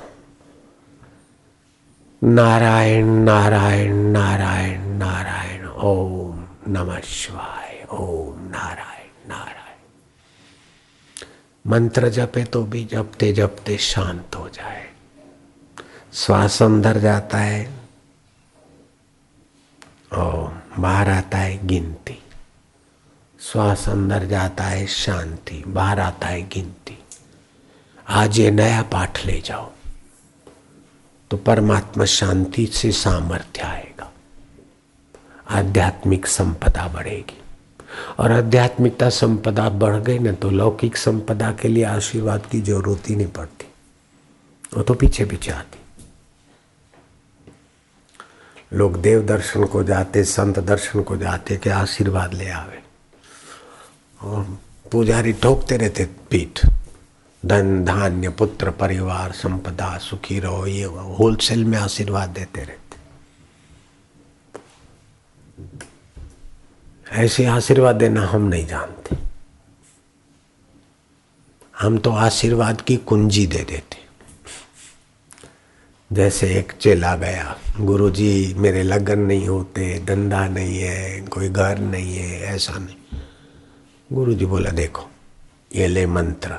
नारायण 2.25 3.05
नारायण 3.05 3.95
नारायण 3.95 4.81
नारायण, 4.81 5.67
ओम 5.67 6.45
नमः 6.69 7.01
शिवाय, 7.01 7.87
ओम 7.93 8.49
नारायण 8.49 9.29
नारायण। 9.29 9.79
मंत्र 11.67 12.09
जपे 12.09 12.45
तो 12.45 12.63
भी 12.65 12.85
जपते 12.85 13.33
जपते 13.33 13.79
शांत 13.79 14.37
हो 14.37 14.49
जाए। 14.49 14.87
श्वास 16.13 16.63
अंदर 16.63 16.99
जाता 16.99 17.39
है। 17.39 17.84
और 20.15 20.63
बाहर 20.79 21.09
आता 21.09 21.39
है 21.39 21.67
गिनती। 21.67 22.19
श्वास 23.41 23.89
अंदर 23.89 24.25
जाता 24.25 24.65
है 24.65 24.87
शांति, 24.87 25.63
बाहर 25.67 26.01
आता 26.01 26.27
है 26.27 26.43
गिनती। 26.49 26.99
आज 28.09 28.39
ये 28.39 28.51
नया 28.51 28.83
पाठ 28.83 29.25
ले 29.27 29.41
जाओ 29.41 29.71
तो 31.31 31.37
परमात्मा 31.37 32.05
शांति 32.05 32.67
से 32.67 32.91
सामर्थ्य 32.93 33.63
आएगा। 33.63 34.11
आध्यात्मिक 35.51 36.27
संपदा 36.27 36.87
बढ़ेगी। 36.89 37.41
और 38.19 38.33
आध्यात्मिकता 38.33 39.09
संपदा 39.11 39.69
बढ़ 39.69 39.97
गई 39.97 40.19
ना 40.19 40.33
तो 40.33 40.51
लौकिक 40.51 40.97
संपदा 40.97 41.51
के 41.53 41.69
लिए 41.69 41.85
आशीर्वाद 41.85 42.47
की 42.47 42.61
ज़रूरत 42.61 43.11
ही 43.11 43.17
नहीं 43.17 43.27
पड़ती। 43.27 43.67
वो 44.77 44.83
तो 44.83 44.95
पीछे 44.95 45.25
पीछे 45.25 45.53
आती। 45.53 45.79
लोग 48.75 49.01
देव 49.01 49.27
दर्शन 49.27 49.65
को 49.65 49.85
जाते, 49.85 50.25
संत 50.25 50.59
दर्शन 50.59 51.03
को 51.03 51.17
जाते, 51.17 51.57
के 51.57 51.71
आशीर्वाद 51.71 52.35
ले 52.35 52.49
आवे। 52.49 52.83
और 54.23 54.59
पुजारी 54.93 55.33
ठोकते 55.33 55.77
रहते 55.77 56.05
पीठ। 56.05 56.67
धन, 57.47 57.85
धान्य, 57.85 58.29
पुत्र, 58.29 58.71
परिवार, 58.71 59.33
संपदा, 59.33 59.99
सुखी 59.99 60.41
रहो, 60.41 60.67
ये 60.67 60.85
होलसेल 60.85 61.65
में 61.65 61.79
आशीर्वाद 61.79 62.29
देते 62.29 62.61
रहते। 62.61 62.85
ऐसे 67.13 67.47
आशीर्वाद 67.47 67.97
देना 67.97 68.27
हम 68.27 68.43
नहीं 68.43 68.67
जानते। 68.67 69.17
हम 71.79 71.99
तो 71.99 72.11
आशीर्वाद 72.11 72.81
की 72.81 72.97
कुंजी 72.97 73.47
दे 73.47 73.59
देते। 73.59 74.04
जैसे 76.13 76.55
एक 76.55 76.73
चेला 76.73 77.17
गया, 77.17 77.59
गुरुजी 77.81 78.55
मेरे 78.57 78.83
लगन 78.83 79.19
नहीं 79.19 79.49
होते, 79.49 80.05
धंधा 80.05 80.49
नहीं 80.49 80.79
है, 80.79 81.21
कोई 81.21 81.49
घर 81.49 81.79
नहीं 81.79 82.17
है, 82.17 82.41
ऐसा 82.41 82.73
नहीं। 82.73 83.21
गुरुजी 84.13 84.47
बोला, 84.47 84.71
देखो, 84.71 85.11
ये 85.75 85.87
ले 85.87 86.07
मंत्र। 86.07 86.57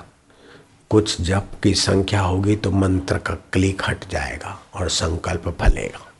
कुछ 0.89 1.21
जप 1.21 1.47
की 1.63 1.73
संख्या 1.73 2.21
होगी 2.21 2.55
तो 2.55 2.71
मंत्र 2.71 3.17
का 3.17 3.33
क्लिक 3.33 3.81
हट 3.87 4.09
जाएगा 4.09 4.61
और 4.73 4.89
संकल्प 4.89 5.57
फलेगा। 5.61 6.11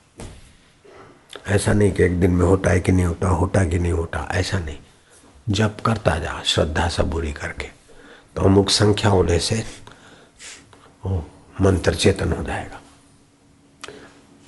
ऐसा 1.48 1.74
नहीं 1.74 1.92
कि 1.92 2.04
एक 2.04 2.20
दिन 2.20 2.32
में 2.32 2.46
होता 2.46 2.70
है 2.70 2.80
कि 2.80 2.92
नहीं 2.92 3.06
होता 3.06 3.28
होता 3.28 3.66
कि 3.66 3.80
नहीं 3.80 3.92
होता, 3.92 4.28
ऐसा 4.32 4.60
नहीं। 4.60 4.78
जब 5.50 5.82
करता 5.82 6.18
जा, 6.18 6.42
श्रद्धा 6.46 6.88
सबूरी 6.88 7.32
करके। 7.32 7.68
तो 8.36 8.42
अमुक 8.42 8.70
संख्या 8.70 9.12
होने 9.12 9.40
से 9.40 9.64
वो 11.06 11.30
मंत्र 11.62 11.96
चेतन 11.96 12.32
हो 12.32 12.44
जाएगा। 12.44 12.82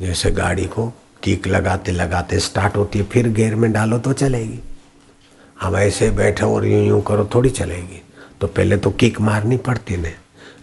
जैसे 0.01 0.31
गाड़ी 0.31 0.65
को 0.65 0.93
किक 1.23 1.47
लगाते 1.47 1.91
लगाते 1.91 2.39
स्टार्ट 2.39 2.77
होती 2.77 2.99
है, 2.99 3.05
फिर 3.05 3.27
गेयर 3.27 3.55
में 3.55 3.71
डालो 3.73 3.99
तो 3.99 4.13
चलेगी। 4.13 4.59
हम 5.61 5.77
ऐसे 5.77 6.11
बैठे 6.11 6.45
और 6.45 6.65
यूँ 6.65 6.87
यूँ 6.87 7.01
करो, 7.01 7.29
थोड़ी 7.35 7.49
चलेगी। 7.49 8.01
तो 8.41 8.47
पहले 8.47 8.77
तो 8.77 8.91
किक 8.91 9.21
मारनी 9.21 9.57
पड़ती 9.57 9.97
ने। 9.97 10.15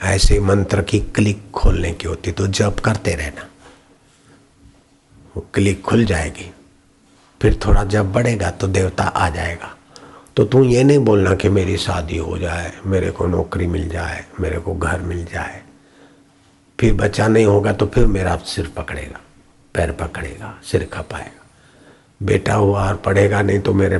ऐसे 0.02 0.40
मंत्र 0.40 0.82
की 0.82 1.00
क्लिक 1.00 1.50
खोलने 1.50 1.92
की 1.92 2.08
होती 2.08 2.32
तो 2.32 2.46
जब 2.46 2.80
करते 2.80 3.14
रहना। 3.14 3.46
वो 5.36 5.46
क्लिक 5.54 5.82
खुल 5.82 6.04
जाएगी। 6.04 6.50
फिर 7.42 7.60
थोड़ा 7.66 7.84
जब 7.84 8.12
बढ़ेगा 8.12 8.50
तो 8.50 8.66
देवता 8.66 9.04
आ 9.04 9.28
जाएगा। 9.28 9.76
तो 10.36 10.44
तू 10.44 10.64
ये 10.64 10.84
नहीं 10.84 10.98
बोलना 10.98 11.34
कि 11.34 11.48
मेरी 11.48 11.76
शादी 11.76 12.16
हो 12.16 12.38
जाए, 12.38 12.72
मेरे 12.86 13.10
को 13.10 13.26
नौकरी 13.26 13.66
मिल 13.66 13.88
जाए, 13.88 14.24
मेरे 14.40 14.58
को 14.58 14.74
घर 14.74 15.00
मिल 15.00 15.24
जाए। 15.24 15.62
फिर 16.80 16.94
बच्चा 16.94 17.28
नहीं 17.28 17.44
होगा 17.44 17.72
तो 17.72 17.86
फिर 17.86 18.06
मेरा 18.06 18.36
सिर 18.36 18.72
पकड़ेगा। 18.76 19.20
पैर 19.74 19.92
पकड़ेगा, 19.92 20.54
सिर 20.64 20.88
खपाएगा। 20.92 21.42
बेटा 22.22 22.54
हुआ 22.54 22.88
और 22.88 22.96
पढ़ेगा 22.96 23.42
नहीं 23.42 23.60
तो 23.60 23.74
मेरे 23.74 23.96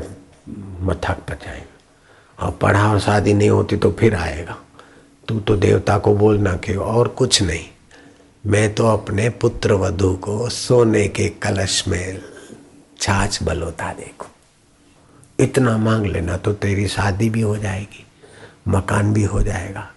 मथक 0.80 1.18
पर 1.28 1.34
जाएगा। 1.34 2.46
और 2.46 2.50
पढ़ा 2.52 2.90
और 2.92 3.00
शादी 3.00 3.32
नहीं 3.34 3.50
होती 3.50 3.76
तो 3.76 3.90
फिर 3.92 4.14
आएगा। 4.14 4.56
तू 5.28 5.40
तो 5.40 5.56
देवता 5.56 5.98
को 5.98 6.14
बोलना 6.14 6.52
कि 6.56 6.74
और 6.74 7.08
कुछ 7.08 7.42
नहीं। 7.42 7.64
मैं 8.46 8.74
तो 8.74 8.86
अपने 8.86 9.28
पुत्र 9.30 9.74
वधु 9.74 10.12
को 10.14 10.48
सोने 10.48 11.06
के 11.08 11.28
कलश 11.42 11.86
में 11.88 12.20
छाछ 13.00 13.42
बलोता 13.42 13.92
देखू। 13.92 14.26
इतना 15.38 15.76
मांग 15.78 16.06
लेना 16.06 16.36
तो 16.36 16.52
तेरी 16.52 16.86
शादी 16.88 17.30
भी 17.30 17.40
हो 17.40 17.56
जाएगी, 17.56 18.04
मकान 18.68 19.12
भी 19.12 19.24
हो 19.24 19.42
जाएगा। 19.42 19.88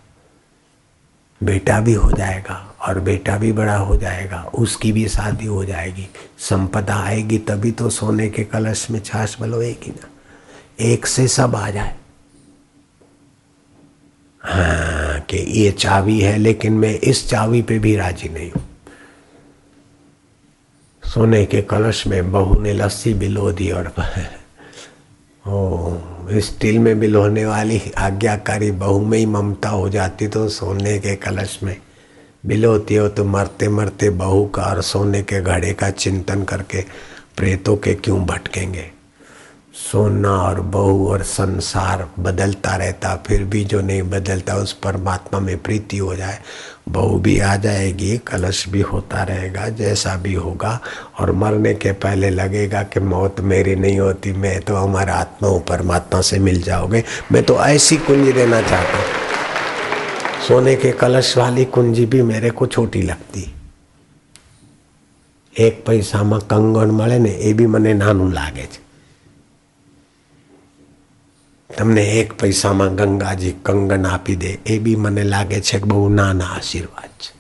बेटा 1.44 1.80
भी 1.80 1.94
हो 1.94 2.12
जाएगा 2.12 2.76
और 2.82 3.00
बेटा 3.00 3.38
भी 3.38 3.52
बड़ा 3.52 3.78
हो 3.78 3.96
जाएगा, 3.98 4.42
उसकी 4.56 4.92
भी 4.92 5.08
शादी 5.08 5.46
हो 5.46 5.66
जाएगी। 5.66 6.08
संपदा 6.40 6.96
आएगी 6.96 7.38
तभी 7.38 7.72
तो 7.72 7.90
सोने 7.90 8.30
के 8.30 8.44
कलश 8.44 8.92
में 8.92 9.00
छाछ 9.00 9.42
बलोएगी 9.42 9.92
ना। 9.92 10.10
एक 10.80 11.06
से 11.08 11.28
सब 11.28 11.56
आ 11.56 11.70
जाए। 11.70 11.96
हाँ 14.44 15.20
कि 15.20 15.38
ये 15.38 15.72
चाबी 15.72 16.20
है, 16.20 16.38
लेकिन 16.38 16.74
मैं 16.74 16.94
इस 17.00 17.30
चाबी 17.30 17.62
पे 17.62 17.80
भी 17.80 17.96
राज़ी 17.96 18.30
नहीं 18.30 18.52
हूँ। 18.52 18.64
सोने 21.04 21.46
के 21.46 21.62
कलश 21.62 22.08
में 22.08 22.32
बहू 22.32 22.62
ने 22.62 22.74
लस्सी 22.74 23.14
बिलो 23.14 23.52
दी 23.52 23.72
और 23.72 23.94
ओ 25.48 26.17
स्टील 26.32 26.80
में 26.80 27.00
बिलोने 27.00 27.46
वाली 27.46 27.82
आज्ञाकारी 27.98 28.72
बहू 28.72 29.00
में 29.06 29.18
ही 29.18 29.26
ममता 29.26 29.70
हो 29.70 29.90
जाती 29.90 30.28
तो 30.28 30.50
सोने 30.50 31.00
के 31.00 31.16
कलश 31.16 31.60
में 31.64 31.78
बिलोती 32.46 32.96
हो 32.96 33.08
तो 33.08 33.24
मरते 33.24 33.70
मरते 33.70 34.10
बहू 34.10 34.46
का 34.46 34.64
और 34.64 34.82
सोने 34.82 35.24
के 35.24 35.42
घड़े 35.42 35.74
का 35.74 35.90
चिंतन 35.90 36.44
करके 36.44 36.82
प्रेतों 37.38 37.78
के 37.78 37.94
क्यों 37.94 38.26
भटकेंगे? 38.26 38.92
सोना 39.77 40.31
और 40.31 40.61
बहू 40.75 41.07
और 41.09 41.23
संसार 41.23 42.05
बदलता 42.19 42.75
रहता 42.77 43.15
फिर 43.27 43.45
भी 43.53 43.63
जो 43.65 43.81
नहीं 43.81 44.03
बदलता 44.11 44.55
उस 44.57 44.73
परमात्मा 44.83 45.41
में 45.41 45.57
प्रीति 45.63 45.99
हो 45.99 46.15
जाए 46.17 46.39
बहू 46.89 47.19
भी 47.19 47.39
आ 47.41 47.55
जाएगी 47.57 48.17
कलश 48.27 48.67
भी 48.69 48.81
होता 48.91 49.23
रहेगा 49.23 49.69
जैसा 49.79 50.17
भी 50.23 50.35
होगा 50.35 50.79
और 51.21 51.33
मरने 51.43 51.73
के 51.75 51.93
पहले 52.05 52.31
लगेगा 52.31 52.83
कि 52.93 53.01
मौत 53.01 53.41
मेरी 53.53 53.75
नहीं 53.77 53.99
होती 54.01 54.33
मैं 54.45 54.61
तो 54.61 54.77
हमारा 54.77 55.15
आत्मा 55.15 55.49
हूँ 55.49 55.63
परमात्मा 55.69 56.21
से 56.21 56.39
मिल 56.41 56.63
जाओगे 56.63 57.03
मैं 57.33 57.43
तो 57.43 57.59
ऐसी 57.65 57.97
कुंजी 58.07 58.33
देना 58.33 58.61
चाहता 58.61 58.99
हूँ 58.99 60.47
सोने 60.49 60.77
के 60.77 60.93
कलश 61.01 61.37
वाली 61.39 61.65
कुंजी 61.75 62.07
भी 62.07 62.23
मेरे 62.25 62.51
को 62.51 62.67
छोटी 62.67 63.03
लगती 63.03 63.51
એક 65.57 65.81
પૈસામાં 65.85 66.39
કંગણ 66.51 66.93
મળે 66.99 67.19
ને 67.19 67.33
એ 67.41 67.51
બી 67.55 67.67
મને 67.67 67.93
નાનું 67.95 68.31
લાગે 68.33 68.67
છે 68.67 68.79
તમને 71.71 72.03
એક 72.15 72.35
પૈસામાં 72.37 72.97
ગંગાજી 72.97 73.55
કંગન 73.65 74.05
આપી 74.07 74.37
દે 74.37 74.51
એ 74.67 74.79
બી 74.79 74.97
મને 74.97 75.25
લાગે 75.27 75.61
છે 75.61 75.79
કે 75.79 75.87
બહુ 75.87 76.09
નાના 76.11 76.51
આશીર્વાદ 76.51 77.13
છે 77.19 77.31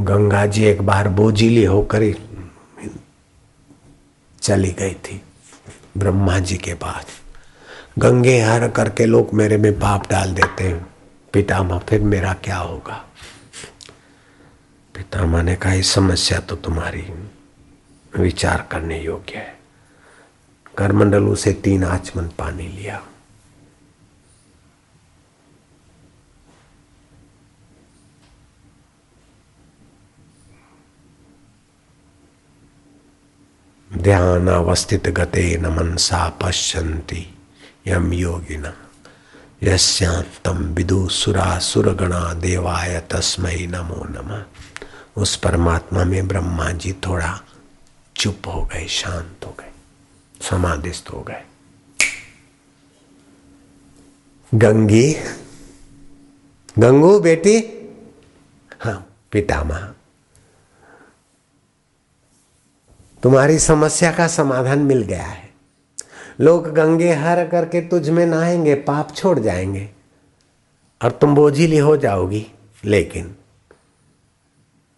गंगा 0.00 0.44
जी 0.46 0.64
एक 0.64 0.80
बार 0.82 1.08
बोझिली 1.10 1.64
होकर 1.64 2.02
चली 4.38 4.70
गई 4.72 4.94
थी 5.06 5.20
ब्रह्मा 5.96 6.38
जी 6.40 6.56
के 6.58 6.74
पास 6.74 7.06
गंगे 7.98 8.38
हर 8.40 8.68
करके 8.70 9.06
लोग 9.06 9.32
मेरे 9.34 9.56
में 9.56 9.72
पाप 9.80 10.08
डाल 10.10 10.32
देते 10.34 10.64
हैं 10.64 10.86
पितामह 11.34 11.78
फिर 11.88 12.02
मेरा 12.04 12.32
क्या 12.44 12.58
होगा 12.58 13.04
पितामह 14.95 15.41
ने 15.43 15.55
कहा 15.55 15.81
समस्या 15.81 16.39
तो 16.39 16.55
तुम्हारी 16.55 17.01
विचार 18.19 18.67
करने 18.71 19.01
योग्य 19.01 19.37
है। 19.37 19.59
करमंडलों 20.77 21.35
से 21.35 21.53
तीन 21.53 21.83
आचमन 21.83 22.27
पानी 22.27 22.67
लिया। 22.67 23.01
ध्यान 33.97 34.47
अवस्थित 34.47 35.07
गते 35.07 35.57
न 35.57 35.65
मनसा 35.65 36.29
पश्यंती 36.29 37.37
यम 37.87 38.13
योगिना। 38.13 38.73
विदु 40.73 41.07
सुरा 41.09 41.59
सुरगणा 41.59 42.33
देवाय 42.33 42.99
तस्मय 43.11 43.65
नमो 43.67 44.03
नमः। 44.09 44.45
उस 45.17 45.35
परमात्मा 45.35 46.03
में 46.03 46.27
ब्रह्मा 46.27 46.71
जी 46.71 46.93
थोड़ा 46.93 47.41
चुप 48.17 48.47
हो 48.47 48.65
गए, 48.65 48.87
शांत 48.87 49.45
हो 49.45 49.55
गए, 49.59 49.71
समाधिस्थ 50.41 51.09
हो 51.13 51.21
गए। 51.21 51.43
गंगी, 54.53 55.15
गंगू 56.79 57.19
बेटी? 57.19 57.57
हाँ 58.81 59.17
पितामह। 59.31 59.93
तुम्हारी 63.23 63.59
समस्या 63.59 64.11
का 64.11 64.27
समाधान 64.27 64.79
मिल 64.79 65.01
गया 65.01 65.23
है। 65.23 65.49
लोग 66.41 66.67
गंगे 66.67 67.13
हर 67.13 67.47
करके 67.47 67.81
तुझ 67.81 68.09
में 68.09 68.25
नहाएँगे, 68.25 68.75
पाप 68.75 69.15
छोड़ 69.15 69.39
जाएँगे, 69.39 69.89
और 71.03 71.11
तुम 71.11 71.35
बोझिली 71.35 71.77
हो 71.77 71.97
जाओगी, 71.97 72.51
लेकिन 72.85 73.35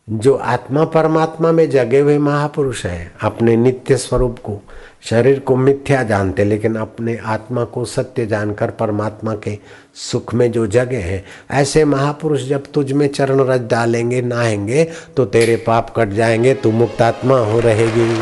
जो 0.10 0.34
आत्मा 0.34 0.84
परमात्मा 0.86 1.52
में 1.52 1.70
जगे 1.70 2.00
हुए 2.00 2.18
महापुरुष 2.18 2.86
हैं, 2.86 3.14
अपने 3.22 3.56
नित्य 3.56 3.98
स्वरूप 3.98 4.40
को, 4.40 4.62
शरीर 5.02 5.40
को 5.40 5.56
मिथ्या 5.56 6.04
जानते, 6.04 6.44
लेकिन 6.44 6.76
अपने 6.76 7.18
आत्मा 7.18 7.64
को 7.64 7.86
सत्य 7.86 8.26
जानकर 8.26 8.72
परमात्मा 8.72 9.36
के 9.36 9.58
सुख 9.96 10.34
में 10.34 10.52
जो 10.52 10.68
जगे 10.68 10.98
हैं, 10.98 11.26
ऐसे 11.52 11.86
महापुरुष 11.86 12.44
जब 12.44 12.64
तुझ 12.74 12.92
में 12.92 13.08
चरण 13.08 13.40
रज 13.40 13.62
डालेंगे, 13.62 14.22
नहाएँगे 14.22 14.84
तो 15.18 15.26
तेरे 15.26 15.56
पाप 15.56 15.94
कट 15.98 16.10
जाएँगे, 16.10 16.54
तू 16.54 16.72
मुक्त 16.72 17.02
आत्मा 17.02 17.38
हो 17.38 17.60
रहेगी। 17.60 18.16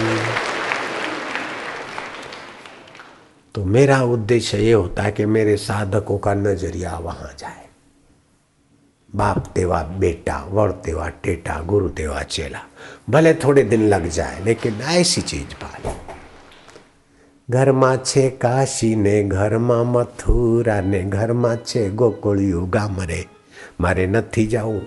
तो 3.56 3.66
मेरा 3.66 4.02
उद्देश्य 4.04 4.58
ये 4.58 4.74
होता 4.74 5.04
है 5.04 5.12
कि 5.12 5.26
मेरे 5.26 5.58
साधकों 5.58 6.18
का 6.18 6.34
नज़रिया 6.34 6.98
वहाँ 6.98 7.36
जाए। 7.40 7.65
बाप 9.15 9.47
तेवा 9.55 9.83
बेटा 9.99 10.37
वर 10.51 10.71
तेवा 10.85 11.09
टेटा 11.23 11.61
गुरु 11.63 11.89
तेवा 11.97 12.23
चेला 12.29 12.63
भले 13.11 13.35
थोड़े 13.35 13.63
दिन 13.65 13.89
लग 13.89 14.09
जाए 14.11 14.45
लेकिन 14.45 14.81
ऐसी 14.93 15.21
चीज 15.23 15.55
पाले 15.55 15.95
ઘરમાં 17.49 18.03
છે 18.05 18.25
કાશી 18.37 18.89
ને 18.97 19.15
ઘરમાં 19.25 19.81
મથુરા 19.87 20.81
ને 20.83 21.01
ઘરમાં 21.09 21.63
છે 21.65 21.83
ગોકુળિયું 21.93 22.69
ગામ 22.71 22.99
રે 23.03 23.21
મારે 23.81 24.05
નથી 24.07 24.47
જાવું 24.47 24.85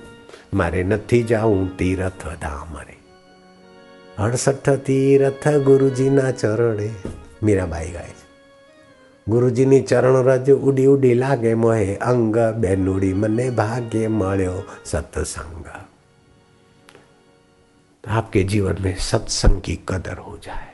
મારે 0.54 0.84
નથી 0.84 1.24
જાવું 1.24 1.66
તીરથ 1.78 2.24
ધામ 2.42 2.78
રે 2.80 2.96
અડસઠ 4.18 4.70
તીરથ 4.86 5.48
ગુરુજીના 5.66 6.32
ચરણે 6.34 6.90
મીરાબાઈ 7.44 7.92
ગાય 7.92 8.14
છે 8.14 8.27
ગુરુજીની 9.28 9.82
ચરણ 9.84 10.18
રજ 10.24 10.50
ઉડી 10.62 10.86
ઉડી 10.88 11.16
લાગે 11.16 11.56
મોહે 11.56 11.88
અંગ 12.02 12.36
બેનુડી 12.58 13.14
મને 13.14 13.48
ભાગ્ય 13.52 14.10
મળ્યો 14.12 14.60
સત્સંગ 14.86 15.66
आपके 18.04 18.44
जीवन 18.44 18.78
में 18.82 18.96
सत्संग 19.02 19.62
की 19.62 19.76
कदर 19.90 20.18
हो 20.18 20.38
जाए 20.44 20.72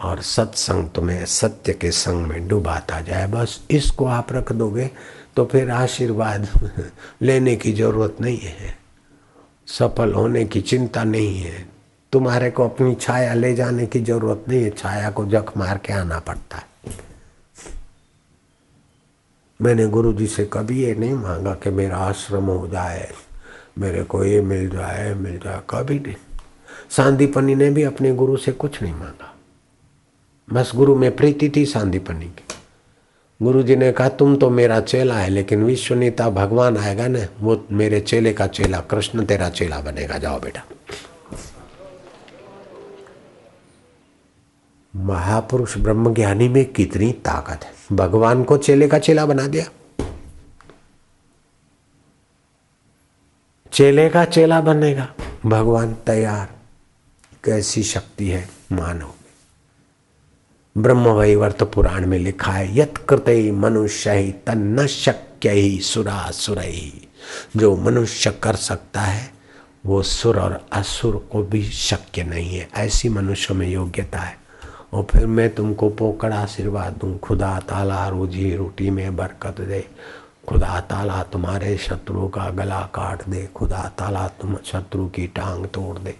और 0.00 0.20
सत्संग 0.24 0.88
तुम्हें 0.88 1.24
सत्य 1.26 1.72
के 1.72 1.90
संग 1.90 2.26
में 2.26 2.46
डुबाता 2.48 3.00
जाए 3.00 3.26
बस 3.26 3.60
इसको 3.70 4.04
आप 4.08 4.32
रख 4.32 4.52
दोगे 4.52 4.86
तो 4.86 4.92
तो 5.36 5.44
फिर 5.44 5.70
आशीर्वाद 5.72 6.48
लेने 7.22 7.54
की 7.56 7.72
जरूरत 7.72 8.16
नहीं 8.20 8.38
है 8.38 8.74
सफल 9.68 10.12
होने 10.12 10.44
की 10.44 10.60
चिंता 10.62 11.04
नहीं 11.04 11.40
है 11.40 11.66
तुम्हारे 12.12 12.50
को 12.50 12.64
अपनी 12.64 12.94
छाया 12.96 13.34
ले 13.34 13.54
जाने 13.54 13.86
की 13.86 14.00
जरूरत 14.02 14.44
नहीं 14.48 14.62
है 14.62 14.70
छाया 14.72 15.10
को 15.10 15.24
जख 15.26 15.56
मार 15.56 15.78
के 15.78 15.92
आना 15.92 16.18
पड़ता 16.18 16.56
है 16.58 16.66
मैंने 19.61 19.87
गुरु 19.87 20.13
जी 20.13 20.27
से 20.27 20.49
कभी 20.53 20.83
ये 20.83 20.95
नहीं 20.95 21.13
मांगा 21.13 21.53
कि 21.53 21.69
मेरा 21.69 21.97
आश्रम 21.97 22.43
हो 22.43 22.67
जाए, 22.67 23.11
मेरे 23.77 24.03
को 24.03 24.23
ये 24.23 24.41
मिल 24.41 24.69
जाए 24.69 25.13
मिल 25.13 25.37
जाए, 25.37 25.61
कभी 25.69 25.99
नहीं। 25.99 26.15
सांदीपनी 26.89 27.55
ने 27.55 27.69
भी 27.69 27.83
अपने 27.83 28.11
गुरु 28.11 28.37
से 28.37 28.51
कुछ 28.51 28.81
नहीं 28.81 28.93
मांगा। 28.93 29.35
बस 30.53 30.71
गुरु 30.75 30.95
में 30.95 31.15
प्रीति 31.15 31.51
थी 31.55 31.65
सांदीपनी 31.65 32.25
की। 32.25 32.43
गुरु 33.41 33.63
जी 33.63 33.75
ने 33.75 33.91
कहा, 33.91 34.09
तुम 34.09 34.35
तो 34.35 34.49
मेरा 34.49 34.79
चेला 34.79 35.15
है, 35.15 35.29
लेकिन 35.29 35.63
विश्व 35.63 35.95
नेता 35.95 36.29
भगवान 36.29 36.77
आएगा 36.77 37.07
ना, 37.07 37.19
वो 37.39 37.65
मेरे 37.71 37.99
चेले 37.99 38.33
का 38.33 38.47
चेला, 38.47 38.79
कृष्ण 38.79 39.25
तेरा 39.25 39.49
चेला 39.49 39.79
बनेगा। 39.79 40.17
जाओ 40.17 40.39
बेटा। 40.39 40.61
महापुरुष 44.95 45.77
ब्रह्म 45.77 46.13
ज्ञानी 46.13 46.49
में 46.49 46.65
कितनी 46.65 47.11
ताकत 47.11 47.65
है। 47.65 47.71
भगवान 47.91 48.43
को 48.43 48.57
चेले 48.57 48.87
का 48.87 48.99
चेला 48.99 49.25
बना 49.25 49.47
दिया। 49.47 49.65
चेले 53.71 54.09
का 54.09 54.25
चेला 54.25 54.61
बनेगा। 54.61 55.13
भगवान 55.45 55.93
तैयार। 55.93 56.49
कैसी 57.43 57.83
शक्ति 57.83 58.27
है 58.29 58.49
मानो 58.71 59.15
ब्रह्म 60.77 61.07
वैवर्त 61.07 61.63
पुराण 61.63 62.05
में 62.05 62.19
लिखा 62.19 62.51
है, 62.51 62.77
यत 62.77 63.05
कृत 63.09 63.53
मनुष्य 63.53 64.11
ही 64.11 64.31
तन्न 64.31 64.87
शक्य 64.87 65.49
ही, 65.49 65.79
सुरा 65.79 66.31
सुर 66.31 66.59
ही। 66.59 67.07
जो 67.57 67.75
मनुष्य 67.75 68.31
कर 68.31 68.55
सकता 68.55 69.01
है, 69.01 69.33
वो 69.85 70.03
सुर 70.03 70.39
और 70.39 70.65
असुर 70.73 71.29
को 71.31 71.43
भी 71.43 71.63
शक्य 71.63 72.23
नहीं 72.23 72.57
है। 72.57 72.69
ऐसी 72.75 73.09
मनुष्य 73.09 73.53
में 73.53 73.69
योग्यता 73.69 74.19
है। 74.19 74.48
और 74.93 75.03
फिर 75.03 75.25
मैं 75.25 75.55
तुमको 75.55 75.89
पोकड़ 75.89 76.33
आशीर्वाद 76.33 76.93
दूँ। 76.93 77.17
खुदा 77.17 77.59
ताला 77.59 78.07
रोजी 78.07 78.55
रोटी 78.55 78.89
में 78.89 79.15
बरकत 79.15 79.61
दे। 79.61 79.87
खुदा 80.47 80.79
ताला 80.79 81.23
तुम्हारे 81.23 81.77
शत्रु 81.77 82.27
का 82.27 82.49
गला 82.49 82.79
काट 82.81 83.27
दे। 83.29 83.49
खुदा 83.55 83.91
ताला 83.97 84.27
तुम 84.27 84.57
शत्रु 84.65 85.07
की 85.07 85.27
टांग 85.27 85.65
तोड़ 85.65 85.99
दे। 85.99 86.15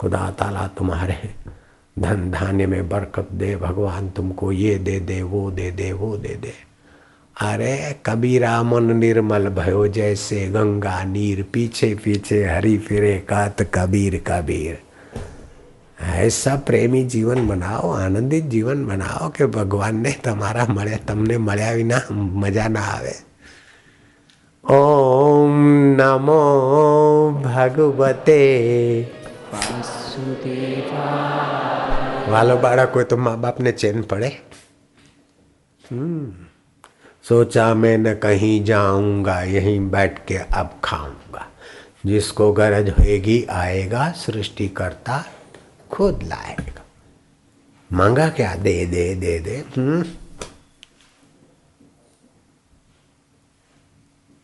खुदा 0.00 0.30
ताला 0.30 0.66
तुम्हारे 0.66 1.34
धन 1.98 2.30
धान्य 2.30 2.66
में 2.66 2.88
बरकत 2.88 3.28
दे। 3.32 3.56
भगवान 3.56 4.10
तुमको 4.10 4.52
ये 4.52 4.78
दे 4.78 5.00
दे, 5.00 5.22
वो 5.22 5.50
दे 5.50 5.70
दे, 5.70 5.92
वो 5.92 6.16
दे 6.16 6.34
दे। 6.34 6.52
अरे 7.40 8.00
कबीरा 8.06 8.62
मन 8.62 8.96
निर्मल 8.96 9.48
भयो 9.48 9.88
जैसे 9.88 10.46
गंगा 10.46 11.04
नीर। 11.04 11.46
पीछे 11.52 11.94
पीछे 11.94 12.44
हरी 12.44 12.78
फिरे 12.78 13.18
कात 13.18 13.62
कबीर 13.62 14.24
कबीर। 14.26 14.85
ऐसा 16.19 16.55
प्रेमी 16.67 17.03
जीवन 17.13 17.47
बनाओ 17.47 17.89
आनंदित 17.95 18.45
जीवन 18.53 18.85
बनाओ 18.85 19.29
कि 19.37 19.45
भगवान 19.57 19.95
ने 20.05 20.11
તમારા 20.23 20.65
મળ્યા 20.69 20.97
તમને 21.07 21.37
મળ્યા 21.47 21.71
વિના 21.73 21.99
મજા 22.41 22.69
ના 22.69 22.85
આવે 22.91 23.15
ઓમ 24.63 25.55
નમો 25.97 26.39
ભગવતે 27.43 28.39
વાલો 32.29 32.55
બાળકો 32.57 33.03
તો 33.03 33.17
મા 33.17 33.35
બાપને 33.37 33.71
ચેન 33.73 34.01
પડે 34.03 34.31
सोचा 37.25 37.65
मैं 37.75 37.97
न 37.97 38.13
कहीं 38.15 38.63
जाऊंगा 38.65 39.41
यहीं 39.55 39.79
बैठ 39.89 40.15
के 40.27 40.37
अब 40.61 40.69
खाऊंगा 40.83 41.43
जिसको 42.05 42.51
गरज 42.53 42.89
होएगी 42.89 43.37
आएगा 43.55 44.11
सृष्टि 44.17 44.67
करता 44.77 45.17
खुद 45.92 46.22
लाएगा 46.22 46.84
मांगा 47.92 48.28
क्या? 48.28 48.54
दे 48.54 48.86
दे 48.86 49.14
दे 49.14 49.38
दे। 49.38 49.64
हम्म। 49.76 50.04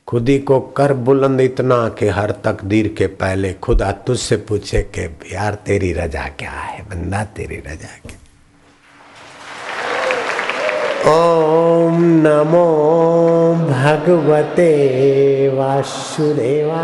खुद 0.09 0.29
ही 0.29 0.39
को 0.39 0.61
कर 0.61 0.93
बुलंद 0.93 1.41
इतना 1.41 1.89
कि 1.89 2.09
हर 2.09 2.31
तकदीर 2.31 2.95
के 2.99 3.07
पहले 3.07 3.53
खुद 3.53 3.63
खुदा 3.63 3.93
तुझसे 3.93 4.37
पूछे 4.37 4.83
कि 4.83 5.35
यार 5.35 5.55
तेरी 5.55 5.93
रजा 5.93 6.29
क्या 6.29 6.51
है? 6.51 6.83
बंदा 6.83 7.25
तेरी 7.25 7.57
रजा 7.57 7.99
क्या? 8.07 8.19
ओम 11.13 12.03
नमो 12.03 12.67
भगवते 13.55 14.69
वासुदेवा 15.49 16.83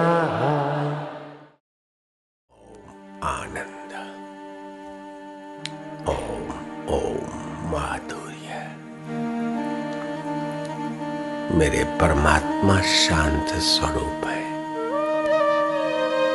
मेरे 11.59 11.85
परमात्मा 11.85 12.81
शांत 12.81 13.49
स्वरूप 13.49 14.29
है। 14.29 14.43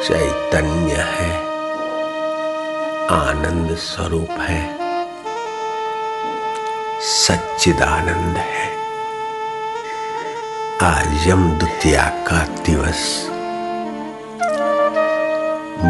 चैतन्य 0.04 0.94
है। 0.94 1.38
आनंद 3.08 3.78
स्वरूप 3.78 4.30
है। 4.30 4.78
सच्चिदानंद 7.02 8.38
है। 8.38 8.76
आज 10.84 11.28
यम 11.28 11.52
द्वितीया 11.58 12.04
का 12.04 12.46
दिवस। 12.66 13.30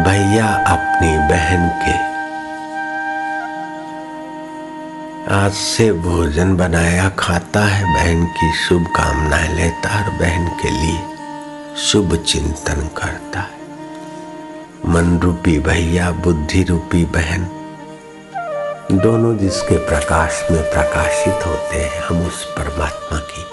भैया 0.08 0.46
अपनी 0.46 1.18
बहन 1.18 1.68
के 1.68 2.13
आज 5.30 5.52
से 5.52 5.92
भोजन 5.92 6.56
बनाया 6.56 7.08
खाता 7.08 7.60
है 7.60 7.94
बहन 7.94 8.26
की 8.26 8.52
शुभ 8.52 8.86
कामनाएँ 8.86 9.54
लेता 9.54 10.04
और 10.04 10.10
बहन 10.10 10.48
के 10.48 10.70
लिए 10.70 11.00
शुभ 11.76 12.16
चिंतन 12.16 12.88
करता 12.96 13.40
है। 13.40 13.58
मन 14.86 15.20
रूपी 15.22 15.58
भैया 15.58 16.10
बुद्धि 16.10 16.62
रूपी 16.62 17.04
बहन, 17.04 17.44
दोनों 18.92 19.38
जिसके 19.38 19.76
प्रकाश 19.76 20.46
में 20.50 20.62
प्रकाशित 20.62 21.46
होते 21.46 21.76
हैं, 21.76 22.02
हम 22.02 22.26
उस 22.26 22.44
परमात्मा 22.44 23.18
की। 23.18 23.44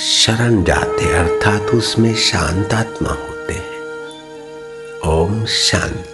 शरण 0.00 0.64
जाते 0.64 1.16
अर्थात 1.16 1.62
उसमें 1.62 2.14
शांतात्मा 2.14 3.10
होते 3.10 3.52
हैं। 3.52 3.74
ओम 5.08 5.44
शांति। 5.44 6.13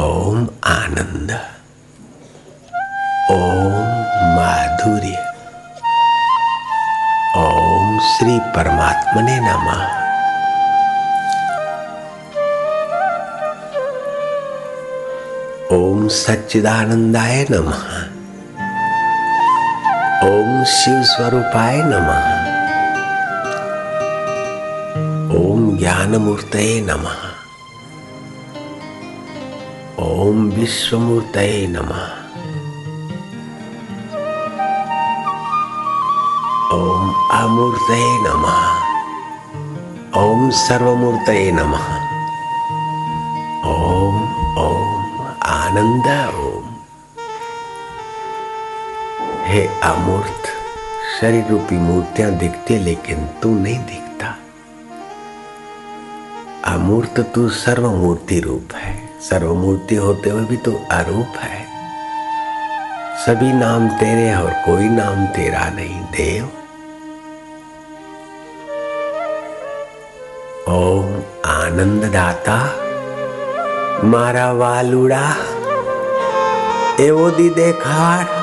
ओम 0.00 0.48
आनंद। 0.64 1.30
ओम 3.30 3.72
माधुर्य। 4.36 5.16
ओम 7.36 8.00
श्री 8.00 8.38
परमात्मने 8.40 9.40
नमः। 9.40 9.82
ओम 15.76 16.08
सच्चिदानंदाय 16.08 17.46
नमः। 17.50 17.84
ओम 20.28 20.64
शिव 20.64 21.02
स्वरूपाय 21.02 21.76
नमः। 21.76 22.30
ओम 25.40 25.78
ज्ञानमूर्तये 25.78 26.80
नमः। 26.80 27.39
ओम 30.00 30.50
विश्वमूर्तये 30.50 31.66
नमः। 31.66 32.04
ओम 36.76 37.14
अमूर्तये 37.32 38.18
नमः। 38.22 38.80
ओम 40.20 40.50
सर्वमूर्तये 40.50 41.52
नमः। 41.52 41.96
ओम 43.68 44.22
ओम 44.58 45.26
आनंद 45.42 46.34
ओम। 46.34 46.74
हे 49.44 49.66
अमूर्त 49.66 50.42
शरीर 51.20 51.46
रूपी 51.46 51.76
मूर्तियाँ 51.76 52.30
दिखती 52.30 52.78
लेकिन 52.78 53.26
तू 53.42 53.54
नहीं 53.54 53.78
दिखता। 53.78 54.36
अमूर्त 56.74 57.20
तू 57.20 57.48
सर्वमूर्ति 57.48 58.40
रूप 58.40 58.68
है। 58.74 59.09
सर्वमूर्ति 59.21 59.95
होते 60.05 60.29
हुए 60.29 60.45
भी 60.45 60.57
तू 60.65 60.73
अरूप 60.93 61.37
है 61.41 61.63
सभी 63.25 63.51
नाम 63.55 63.87
तेरे 63.99 64.33
और 64.35 64.53
कोई 64.65 64.89
नाम 64.91 65.25
तेरा 65.35 65.67
नहीं 65.75 66.01
देव 66.13 66.49
ओम 70.71 71.13
आनंद 71.51 72.09
दाता 72.13 72.57
મારા 74.05 74.45
વાલુડા 74.53 75.21
એવો 76.99 77.27
દી 77.31 77.45
દેખાડ 77.55 78.33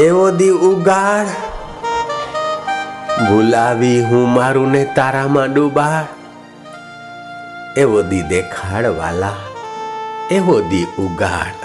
એવો 0.00 0.26
દી 0.32 0.50
ઉગાડ 0.68 1.30
ભૂલાવી 3.20 3.96
હું 4.04 4.26
મારું 4.30 4.68
ને 4.70 4.82
તારામાં 4.96 5.54
ડૂબાડ 5.54 6.12
એવો 7.81 8.01
દી 8.05 8.25
દેખાડ 8.29 8.85
વાલા 8.97 9.37
એવો 10.31 10.55
દી 10.71 10.87
ઉગાડ. 11.03 11.57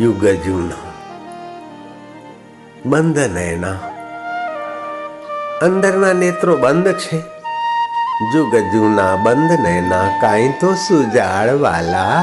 યુગ 0.00 0.24
જૂના, 0.44 0.90
બંધ 2.84 3.20
નયના 3.36 3.78
અંદરના 5.64 6.12
નેત્રો 6.12 6.56
બંધ 6.56 6.92
છે, 7.02 7.20
જુગ 8.32 8.52
જૂના 8.72 9.14
બંધ 9.24 9.64
નયના 9.64 10.08
કાંઈ 10.20 10.52
તો 10.60 10.74
સુજાડ 10.84 11.56
વાલા 11.64 12.20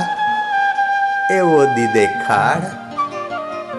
એવો 1.32 1.66
દી 1.76 1.90
દેખાડ, 1.98 2.70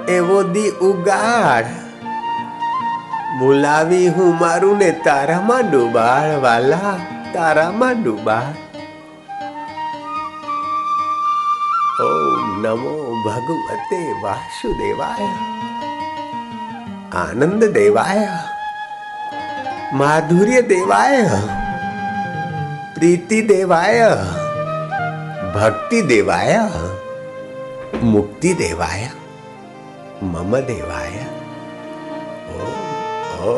એવો 0.09 0.43
દી 0.43 0.75
ઉગાડ. 0.89 1.80
બોલાવી 3.40 4.08
હું 4.10 4.32
મારું 4.40 4.80
ને 4.80 4.92
તારામાં 5.06 5.72
ડૂબાડ 5.72 6.36
વાલા 6.42 6.94
તારામાં 7.34 8.04
ડૂબાડ 8.04 8.56
ઓમ 12.06 12.48
નમો 12.64 12.96
ભગવતે 13.26 14.00
વાસુદેવાય 14.24 15.30
આનંદ 17.16 17.64
દેવાય 17.76 18.34
માધુર્ય 19.94 20.62
દેવાય 20.68 21.40
પ્રીતિ 22.96 23.40
દેવાય 23.48 24.12
ભક્તિ 25.54 26.00
દેવાય 26.04 26.64
મુક્તિ 28.04 28.52
દેવાય 28.56 29.12
મમ 30.24 30.54
દેવાય 30.68 31.26
ઓ 33.43 33.53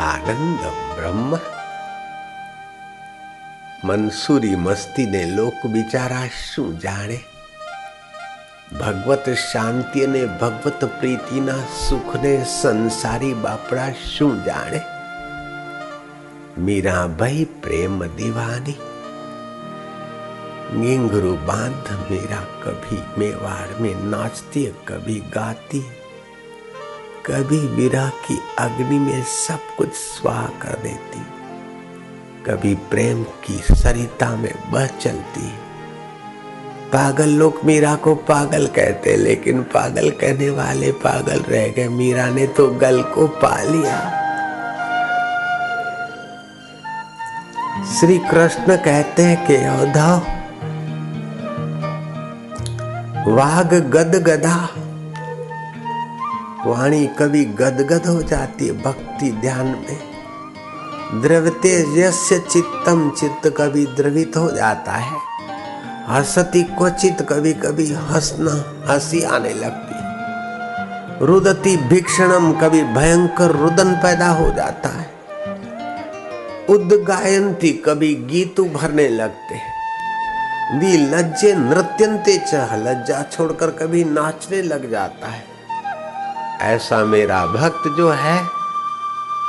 આનંદ 0.00 0.60
બ્રહ્મ 0.90 1.32
મનસુરી 3.84 4.56
મસ્તીને 4.56 5.22
લોક 5.30 5.58
બિચારા 5.66 6.28
શું 6.40 6.70
જાણે 6.78 7.18
ભગવત 8.74 9.34
શાંતિ 9.44 10.04
અને 10.04 10.22
ભગવત 10.36 10.90
પ્રીતિના 10.98 11.62
સુખને 11.78 12.34
સંસારી 12.52 13.34
બાપડા 13.40 13.88
શું 14.04 14.36
જાણે 14.44 14.80
મીરાભાઈ 16.58 17.50
પ્રેમ 17.60 17.98
દીવાની 18.14 18.78
घिंघरू 20.70 21.32
बाँध 21.32 22.10
मेरा 22.10 22.36
कभी, 22.36 23.20
मेवाड़ 23.20 23.82
में 23.82 23.94
नाचती 24.04 24.64
कभी 24.64 25.14
गाती 25.34 25.80
कभी 27.26 27.58
विरह 27.58 28.08
की 28.08 28.38
अग्नि 28.58 28.98
में 28.98 29.22
सब 29.22 29.58
कुछ 29.78 29.88
स्वाह 29.88 30.46
कर 30.46 30.78
देती 30.82 31.20
कभी 32.46 32.74
प्रेम 32.74 33.22
की 33.22 33.74
सरिता 33.74 34.36
में 34.36 34.54
बह 34.70 34.86
चलती 34.86 35.52
पागल 36.92 37.28
लोग 37.28 37.60
मीरा 37.64 37.94
को 37.94 38.14
पागल 38.14 38.66
कहते 38.66 39.16
लेकिन 39.16 39.62
पागल 39.62 40.10
कहने 40.10 40.50
वाले 40.50 40.92
पागल 40.92 41.40
रह 41.40 41.68
गए। 41.68 41.88
मीरा 41.88 42.26
ने 42.30 42.46
तो 42.46 42.68
गल 42.68 43.02
को 43.02 43.26
पा 43.26 43.62
लिया। 43.62 43.98
श्री 48.00 48.18
कृष्ण 48.18 48.76
कहते 48.76 49.22
हैं 49.22 49.46
कि 49.46 49.56
औधव 49.56 50.39
वाघ 53.28 53.74
गद 53.74 54.14
गदा 54.14 54.68
वाणी 56.66 57.06
कभी 57.06 57.44
गदगद 57.44 58.06
हो 58.06 58.22
जाती 58.22 58.66
है 58.66 58.82
भक्ति 58.82 59.32
ध्यान 59.32 59.66
में। 59.66 59.98
द्रवते 61.22 62.00
यस्य 62.00 62.38
चित्तम 62.38 63.10
चित्त 63.10 63.54
कभी 63.56 63.86
द्रवित 63.86 64.36
हो 64.36 64.50
जाता 64.50 64.92
है। 64.92 65.18
हसती 66.08 66.62
क्वचित 66.62 67.16
कभी 67.22 67.52
कभी 67.52 67.92
हंसना 67.92 68.84
हँसी 68.92 69.22
आने 69.22 69.54
लगती। 69.54 71.26
रुदती 71.26 71.76
भीषणम 71.76 72.52
कभी 72.52 72.82
भयंकर 72.82 73.50
रुदन 73.50 73.92
पैदा 73.92 74.28
हो 74.28 74.50
जाता 74.50 74.88
है। 74.88 75.10
उद्गायंती 76.68 77.72
कभी 77.72 78.14
गीत 78.14 78.60
भरने 78.60 79.08
लगते 79.08 79.54
हैं। 79.54 79.79
लज्जे 80.72 81.54
नृत्यंते 81.54 82.36
चह, 82.40 82.74
लज्जा 82.78 83.22
छोड़कर 83.22 83.70
कभी 83.70 84.02
नाचने 84.04 84.60
लग 84.62 84.90
जाता 84.90 85.28
है। 85.28 85.44
ऐसा 86.64 87.04
मेरा 87.04 87.44
भक्त 87.46 87.88
जो 87.96 88.10
है 88.10 88.38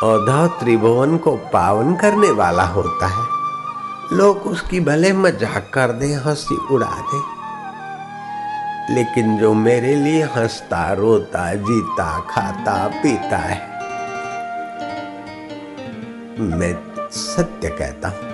औधव 0.04 0.48
त्रिभुवन 0.60 1.18
को 1.18 1.36
पावन 1.54 1.96
करने 1.96 2.32
वाला 2.32 2.64
होता 2.68 3.08
है। 3.08 4.18
लोग 4.18 4.48
उसकी 4.48 4.80
भले 4.80 5.12
मज़ाक 5.14 5.70
कर 5.74 5.92
दे, 5.92 6.14
हँसी 6.16 6.58
उड़ा 6.72 6.96
दे। 7.12 7.20
लेकिन 8.94 9.38
जो 9.38 9.54
मेरे 9.54 9.96
लिए 9.96 10.24
हंसता, 10.36 10.92
रोता, 10.94 11.54
जीता, 11.54 12.10
खाता, 12.30 12.88
पीता 13.04 13.38
है, 13.38 13.60
मैं 16.40 16.76
सत्य 17.12 17.70
कहता 17.70 18.10
हूँ। 18.10 18.31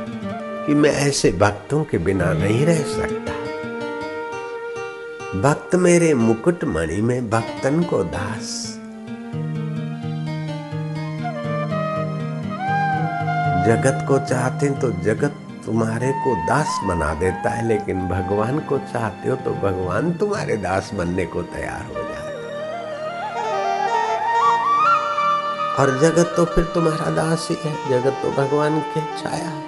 कि 0.67 0.73
मैं 0.75 0.89
ऐसे 1.01 1.31
भक्तों 1.33 1.83
के 1.83 1.97
बिना 1.97 2.31
नहीं 2.33 2.65
रह 2.65 2.81
सकता। 2.85 3.33
भक्त 5.41 5.75
मेरे 5.75 6.13
मुकुट 6.13 6.63
मणि 6.65 7.01
में 7.01 7.29
भक्तन 7.29 7.81
को 7.83 8.03
दास। 8.05 8.49
जगत 13.67 14.05
को 14.07 14.17
चाहते 14.25 14.69
तो 14.81 14.91
जगत 15.03 15.35
तुम्हारे 15.65 16.11
को 16.23 16.35
दास 16.47 16.79
बना 16.87 17.13
देता 17.13 17.49
है, 17.49 17.67
लेकिन 17.67 18.07
भगवान 18.09 18.59
को 18.59 18.77
चाहते 18.93 19.29
हो 19.29 19.35
तो 19.37 19.53
भगवान 19.63 20.11
तुम्हारे 20.15 20.57
दास 20.57 20.91
बनने 20.93 21.25
को 21.25 21.41
तैयार 21.55 21.85
हो 21.87 22.03
जाते 22.03 22.35
और 25.77 25.97
जगत 26.01 26.33
तो 26.37 26.45
फिर 26.45 26.63
तुम्हारा 26.73 27.09
दास 27.15 27.47
ही 27.51 27.57
है, 27.63 27.73
जगत 27.89 28.21
तो 28.23 28.31
भगवान 28.33 28.79
के 28.79 29.01
छाया 29.17 29.49
है। 29.49 29.66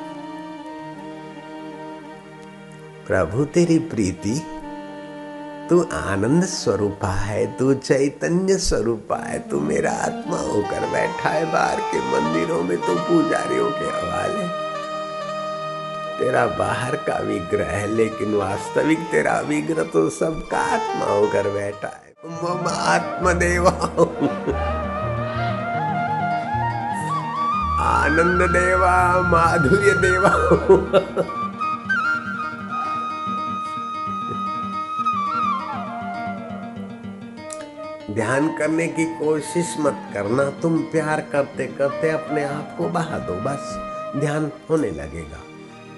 प्रभु 3.10 3.46
तेरी 3.46 3.80
प्रीति। 3.80 4.42
तू 5.70 5.82
आनंद 5.94 6.44
स्वरूपा 6.44 7.08
है, 7.08 7.58
तू 7.58 7.74
चैतन्य 7.74 8.58
स्वरूपा 8.58 9.16
है, 9.16 9.50
तू 9.50 9.60
मेरा 9.60 9.92
आत्मा 9.92 10.38
होकर 10.38 10.80
बैठा 10.80 11.30
है, 11.30 11.54
बाहर 11.54 11.80
के 11.80 11.98
मंदिरों 11.98 12.64
में 12.64 12.78
तो 12.78 12.96
पुजारियों 12.96 13.72
के 13.72 13.86
हवाले। 13.86 14.48
तेरा 16.20 16.46
बाहर 16.46 16.96
का 16.96 17.20
विग्रह 17.20 17.66
है, 17.66 17.88
लेकिन 17.88 18.36
वास्तविक 18.36 19.00
तेरा 19.00 19.40
विग्रह 19.40 19.84
तो 19.84 20.10
सबका 20.10 20.58
आत्मा 20.58 21.06
होकर 21.06 21.50
बैठा 21.50 21.88
है। 21.88 22.14
मम 22.26 22.68
आत्मदेवा। 22.68 23.72
आनंद 27.82 28.50
देवा, 28.50 29.22
माधुर्य 29.22 29.92
देवा। 29.92 31.49
ध्यान 38.20 38.48
करने 38.58 38.88
की 38.88 39.06
कोशिश 39.06 39.76
मत 39.80 40.00
करना। 40.14 40.44
तुम 40.62 40.78
प्यार 40.78 41.22
करते 41.32 41.68
करते 41.68 42.10
अपने 42.10 42.44
आप 42.44 42.76
को 42.78 42.90
बहा 42.90 43.18
दो, 43.18 43.34
बस। 43.34 43.76
ध्यान 44.18 44.52
होने 44.70 44.90
लगेगा। 44.92 45.38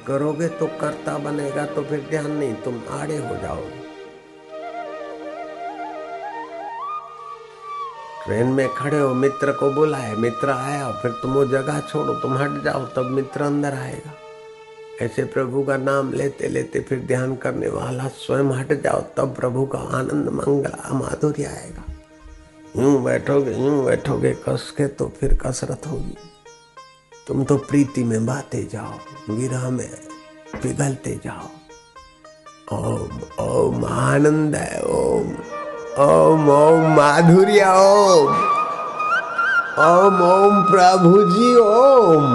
करोगे 0.07 0.47
तो 0.47 0.65
करता 0.81 1.17
बनेगा 1.17 1.65
तो 1.65 1.83
फिर 1.83 2.07
ध्यान 2.09 2.31
नहीं, 2.31 2.53
तुम 2.53 2.81
आड़े 2.91 3.17
हो 3.17 3.35
जाओगे 3.35 3.79
ट्रेन 8.25 8.47
में 8.47 8.67
खड़े 8.69 8.99
हो, 8.99 9.13
मित्र 9.13 9.51
को 9.51 9.71
बुलाए। 9.71 10.13
मित्र 10.15 10.49
आया, 10.49 10.91
फिर 10.91 11.11
तुम 11.11 11.33
वो 11.33 11.45
जगह 11.45 11.79
छोड़ो। 11.79 12.13
तुम 12.13 12.37
हट 12.37 12.63
जाओ, 12.63 12.85
तब 12.85 13.09
मित्र 13.11 13.41
अंदर 13.41 13.73
आएगा। 13.73 14.13
ऐसे 15.01 15.23
प्रभु 15.23 15.63
का 15.63 15.77
नाम 15.77 16.13
लेते 16.13 16.47
लेते 16.47 16.79
फिर 16.79 16.99
ध्यान 16.99 17.35
करने 17.35 17.69
वाला 17.69 18.07
स्वयं 18.07 18.51
हट 18.51 18.73
जाओ। 18.73 19.01
तब 19.17 19.35
प्रभु 19.35 19.65
का 19.65 19.79
आनंद, 19.79 20.29
मंगल 20.29 20.73
माधुर्य 20.91 21.45
आएगा। 21.45 21.90
यूँ 22.77 23.03
बैठोगे 23.03 23.53
यूँ 23.53 23.83
बैठोगे 23.85 24.31
कस 24.47 24.69
के 24.77 24.85
तो 24.87 25.05
फिर 25.19 25.33
कसरत 25.41 25.87
होगी। 25.87 26.15
तुम 27.27 27.43
तो 27.43 27.57
प्रीति 27.69 28.03
में 28.03 28.25
बाते 28.25 28.63
जाओ 28.71 28.93
विरह 29.29 29.69
में 29.69 29.89
पिघलते 30.61 31.19
जाओ। 31.25 31.49
ओम 32.73 33.19
ओम 33.41 33.85
आनंद, 33.85 34.55
ओम 34.87 35.33
ओम 35.99 36.49
ओम 36.49 36.87
माधुर्य, 36.95 37.65
ओम 37.67 38.29
ओम 39.79 40.21
ओम 40.21 40.61
प्रभु 40.71 41.23
जी 41.33 41.55
ओम 41.55 42.25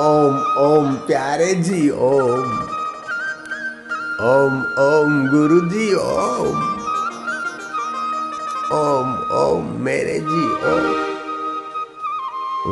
ओम 0.00 0.42
ओम 0.64 0.94
प्यारे 1.06 1.54
जी 1.54 1.88
ओम 1.90 2.50
ओम 4.26 4.60
ओम 4.80 5.26
गुरु 5.28 5.60
जी 5.70 5.92
ओम। 5.94 6.78
ओम 8.72 9.14
ओम 9.32 9.80
मेरे 9.80 10.20
जी 10.20 10.44
ओम। 10.52 11.10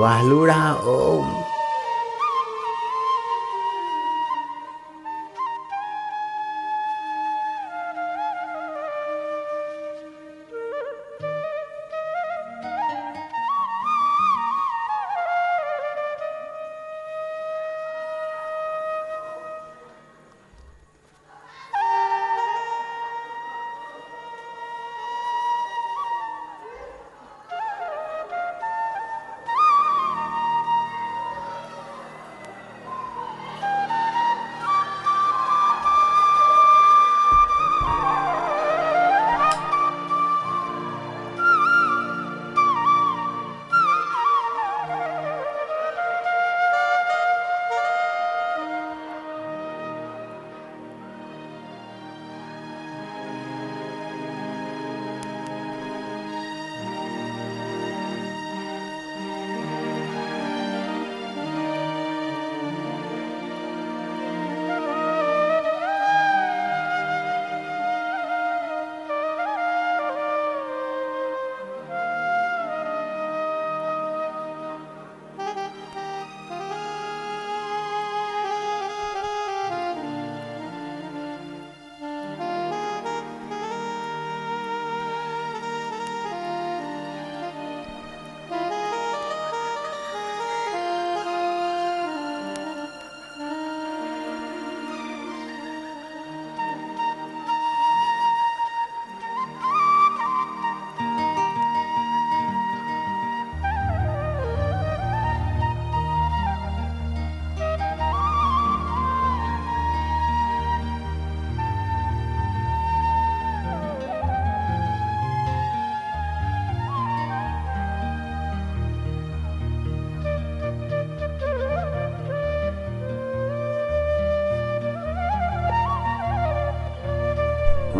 वालुड़ा 0.01 0.75
ओम। 0.75 1.38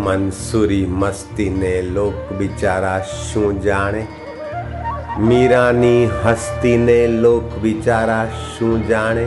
મનસુરી 0.08 0.86
મસ્તીને 0.96 1.72
લોક 1.96 2.16
બિચારા 2.40 3.00
શું 3.04 3.62
જાણે 3.62 4.04
મીરાની 5.22 6.10
હસ્તીને 6.24 6.98
લોક 7.24 7.58
બિચારા 7.62 8.26
શું 8.50 8.84
જાણે 8.90 9.26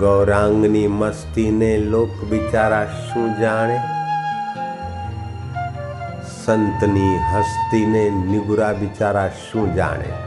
ગૌરાંગની 0.00 0.88
મસ્તીને 0.90 1.70
લોક 1.86 2.24
બિચારા 2.30 2.86
શું 2.98 3.30
જાણે 3.40 3.78
સંતની 6.36 7.14
હસ્તીને 7.30 8.04
નિગુરા 8.10 8.74
બિચારા 8.74 9.30
શું 9.42 9.74
જાણે 9.76 10.25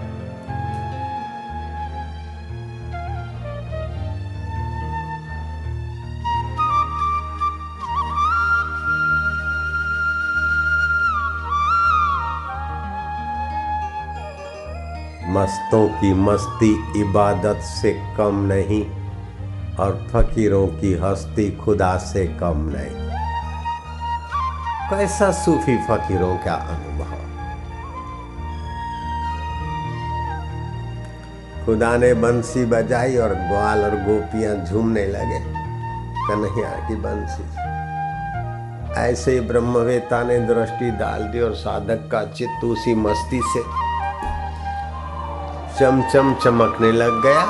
मस्तों 15.71 15.89
की 15.89 16.15
मस्ती 16.15 17.01
इबादत 17.01 17.57
से 17.57 17.91
कम 18.19 18.41
नहीं 18.53 18.87
और 19.77 20.09
फकीरों 20.13 20.67
की 20.67 20.95
हस्ती 20.95 21.51
खुदा 21.57 21.97
से 21.97 22.27
कम 22.27 22.55
नहीं। 22.57 23.11
कैसा 24.91 25.31
सूफी 25.33 25.77
फकीरों 25.77 26.37
का 26.37 26.55
अनुभव? 26.55 27.15
खुदा 31.67 31.97
ने 31.97 32.15
बंसी 32.15 32.65
बजाई 32.65 33.17
और 33.17 33.35
ग्वाल 33.35 33.85
और 33.85 33.91
गोपियाँ 33.91 34.65
झूमने 34.67 35.07
लगे। 35.07 35.41
कन्हैया 36.29 36.89
की 36.89 36.95
बंसी। 36.95 37.45
ऐसे 39.01 39.41
ब्रह्मवेता 39.41 40.23
ने 40.23 40.39
दृष्टि 40.39 40.91
डाल 40.91 41.23
दी 41.23 41.41
और 41.41 41.55
साधक 41.55 42.09
का 42.13 42.25
चित्त 42.25 42.65
उसी 42.65 42.95
मस्ती 42.95 43.41
से 43.45 43.80
ચમચમ 45.80 46.30
ચમકને 46.44 46.90
લગ 46.92 47.16
ગયા 47.24 47.48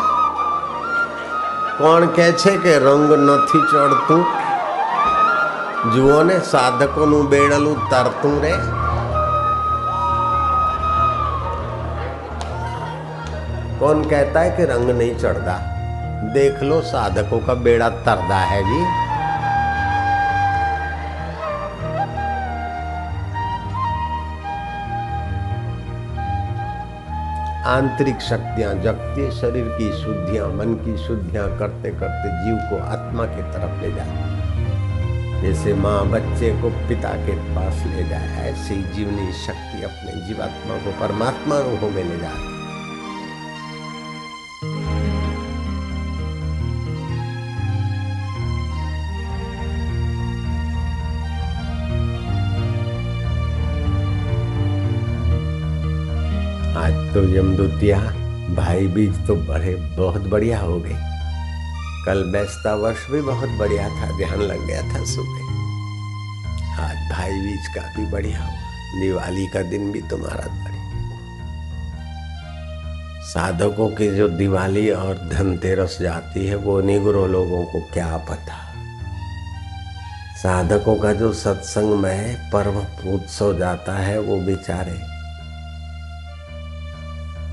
કોણ 1.77 2.07
કહે 2.15 2.27
છે 2.41 2.55
કે 2.63 2.73
રંગ 2.79 3.11
નથી 3.19 3.67
ચડતું 3.71 4.23
જુઓ 5.93 6.19
ને 6.23 6.37
સાધકોનું 6.51 7.29
બેડલું 7.31 7.85
તરતું 7.91 8.35
રે 8.45 8.55
कौन 13.79 14.03
कहता 14.05 14.41
है 14.41 14.51
कि 14.57 14.65
रंग 14.65 14.89
नहीं 14.89 15.15
चढ़ता 15.15 15.55
देख 16.33 16.61
लो 16.63 16.81
साधकों 16.83 17.39
का 17.39 17.53
बेड़ा 17.63 17.89
तरदा 18.05 18.37
है 18.51 18.61
जी 18.63 18.79
आंतरिक 27.70 28.20
शक्तियाँ, 28.20 28.72
जगती 28.82 29.30
शरीर 29.30 29.68
की 29.70 29.90
शुद्धियाँ, 29.98 30.46
मन 30.54 30.74
की 30.76 30.96
शुद्धियाँ 30.98 31.46
करते 31.58 31.90
करते 31.90 32.30
जीव 32.38 32.56
को 32.70 32.82
आत्मा 32.86 33.26
की 33.26 33.42
तरफ़ 33.52 33.82
ले 33.82 33.92
जाए 33.92 35.42
जैसे 35.42 35.74
माँ 35.74 36.00
बच्चे 36.10 36.50
को 36.62 36.70
पिता 36.88 37.14
के 37.26 37.36
पास 37.54 37.86
ले 37.86 38.08
जाए, 38.08 38.50
ऐसी 38.50 38.82
जीवनी 38.94 39.32
शक्ति 39.46 39.82
अपने 39.84 40.20
जीवात्मा 40.26 40.84
को 40.84 41.00
परमात्मा 41.00 41.56
अनुभव 41.56 41.90
में 41.90 42.04
ले 42.04 42.18
जाए 42.20 42.49
तो 57.14 57.22
यमदूतिया, 57.36 57.98
भाई 58.54 58.86
बीज 58.86 59.26
तो 59.26 59.34
बड़े 59.36 59.74
बहुत 59.96 60.22
बढ़िया 60.22 60.60
हो 60.60 60.78
गए। 60.80 60.96
कल 62.06 62.22
बैसता 62.32 62.74
वर्ष 62.74 63.06
भी 63.10 63.20
बहुत 63.22 63.48
बढ़िया 63.48 63.88
था, 63.88 64.16
ध्यान 64.16 64.40
लग 64.40 64.66
गया 64.66 64.82
था 64.82 65.04
सुबह। 65.04 65.40
आज 66.82 66.96
भाई 67.12 67.32
बीज 67.32 67.66
काफ़ी 67.74 68.06
बढ़िया 68.06 68.44
हुआ, 68.44 69.00
दिवाली 69.00 69.46
का 69.46 69.62
दिन 69.62 69.92
भी 69.92 70.00
तुम्हारा 70.00 70.46
बढ़िया 70.46 70.78
साधकों 73.24 73.88
की 73.88 74.10
जो 74.16 74.28
दिवाली 74.28 74.90
और 74.90 75.28
धनतेरस 75.28 75.98
जाती 76.00 76.46
है, 76.46 76.56
वो 76.56 76.80
निगुरो 76.80 77.26
लोगों 77.26 77.64
को 77.64 77.80
क्या 77.80 78.16
पता। 78.16 78.56
साधकों 80.42 80.96
का 80.96 81.12
जो 81.12 81.32
सत्संग 81.32 81.94
में 81.94 82.50
पर्व 82.50 82.78
उत्सव 83.14 83.58
जाता 83.58 83.92
है, 83.92 84.18
वो 84.20 84.40
बेचारे 84.40 85.09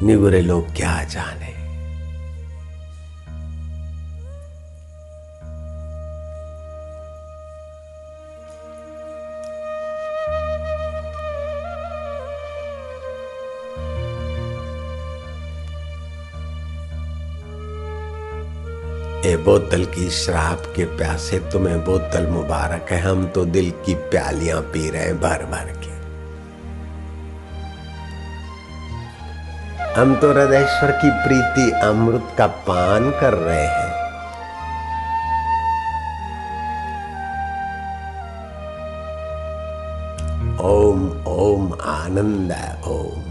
निगुरे 0.04 0.42
लोग 0.42 0.76
क्या 0.76 1.04
जाने? 1.04 1.56
ए 19.26 19.36
बोतल 19.38 19.86
की 19.86 20.10
शराब 20.10 20.74
के 20.76 20.86
प्यासे 20.98 21.40
तुम्हें 21.52 21.80
बोतल 21.86 22.28
मुबारक 22.28 22.92
है, 22.92 23.00
हम 23.00 23.26
तो 23.28 23.46
दिल 23.46 23.72
की 23.86 23.96
प्यालियाँ 24.10 24.62
पी 24.62 24.90
रहे 24.90 25.02
हैं 25.02 25.20
भर 25.20 25.46
भर 25.46 25.74
के। 25.78 25.97
हम 29.98 30.16
तो 30.16 30.32
हृदयश्वर 30.32 30.92
की 30.92 31.10
प्रीति 31.12 31.72
अमृत 31.72 32.28
का 32.38 32.48
पान 32.48 33.12
कर 33.12 33.34
रहे 33.34 33.68
हैं। 33.68 33.94
ओम 40.60 41.26
ओम 41.28 41.74
आनंद, 41.82 42.52
ओम। 42.88 43.24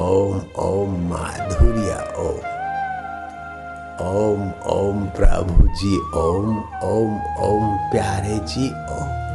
ओम 0.00 0.42
ओम 0.58 1.10
माधुर्य, 1.10 2.14
ओम। 2.16 2.58
ओम 4.06 4.52
ओम 4.66 5.06
प्रभु 5.06 5.68
जी 5.68 5.98
ओम 5.98 6.58
ओम 6.82 7.14
ओम 7.40 7.76
प्यारे 7.76 8.38
जी 8.38 8.70
ओम। 8.70 9.27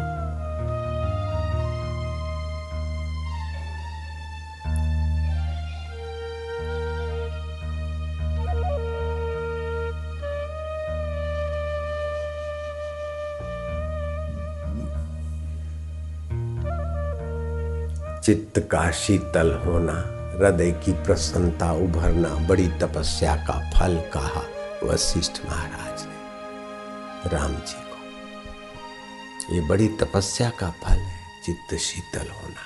चित्त 18.26 18.60
का 18.72 18.90
शीतल 18.92 19.52
होना, 19.66 19.94
हृदय 20.34 20.72
की 20.86 20.92
प्रसन्नता 21.04 21.72
उभरना, 21.74 22.30
बड़ी 22.48 22.68
तपस्या 22.68 23.36
का 23.36 23.54
फल 23.72 23.96
कहा 24.14 24.44
वशिष्ठ 24.84 25.42
महाराज 25.46 26.06
ने। 26.06 27.30
राम 27.30 27.52
जी 27.52 27.82
को। 27.82 29.56
ये 29.56 29.62
बड़ी 29.68 29.88
तपस्या 30.02 30.50
का 30.50 30.70
फल 30.84 30.98
है, 30.98 31.20
चित्त 31.46 31.76
शीतल 31.78 32.30
होना, 32.32 32.64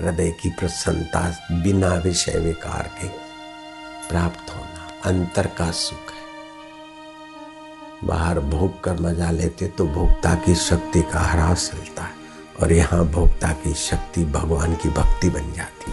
हृदय 0.00 0.30
की 0.32 0.50
प्रसन्नता 0.50 1.22
बिना 1.52 1.94
विषय 1.94 2.38
विकार 2.38 2.90
के 3.00 3.08
प्राप्त 4.08 4.54
होना, 4.56 4.88
अंतर 5.04 5.46
का 5.58 5.70
सुख 5.70 6.12
है। 6.12 6.28
बाहर 8.08 8.40
भोग 8.40 8.82
कर 8.84 9.00
मज़ा 9.00 9.30
लेते 9.30 9.66
तो 9.68 9.86
भोक्ता 9.86 10.34
की 10.34 10.54
शक्ति 10.54 11.02
का 11.02 11.20
ह्रास 11.20 11.70
मिलता 11.74 12.02
है। 12.02 12.18
और 12.62 12.72
यहाँ 12.72 13.04
भोक्ता 13.04 13.48
की 13.48 13.74
शक्ति 13.74 14.24
भगवान 14.24 14.74
की 14.74 14.88
भक्ति 14.88 15.30
बन 15.30 15.52
जाती। 15.52 15.92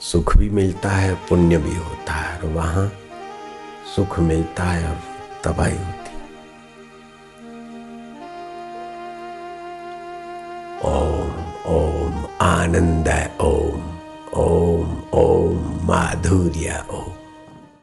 सुख 0.00 0.36
भी 0.36 0.50
मिलता 0.50 0.88
है, 0.88 1.14
पुण्य 1.14 1.58
भी 1.58 1.76
होता 1.76 2.12
है, 2.12 2.38
और 2.38 2.46
वहाँ 2.46 2.92
सुख 3.96 4.18
मिलता 4.18 4.64
है 4.64 4.88
और 4.88 4.98
तबाही 5.44 5.76
होती। 5.76 6.14
ओम 10.84 11.44
ओम, 11.74 12.26
आनंद 12.40 13.30
ओम 13.40 13.94
ओम 14.34 15.02
ओम, 15.14 15.86
माधुर्य, 15.86 16.84
ओम। 16.90 17.23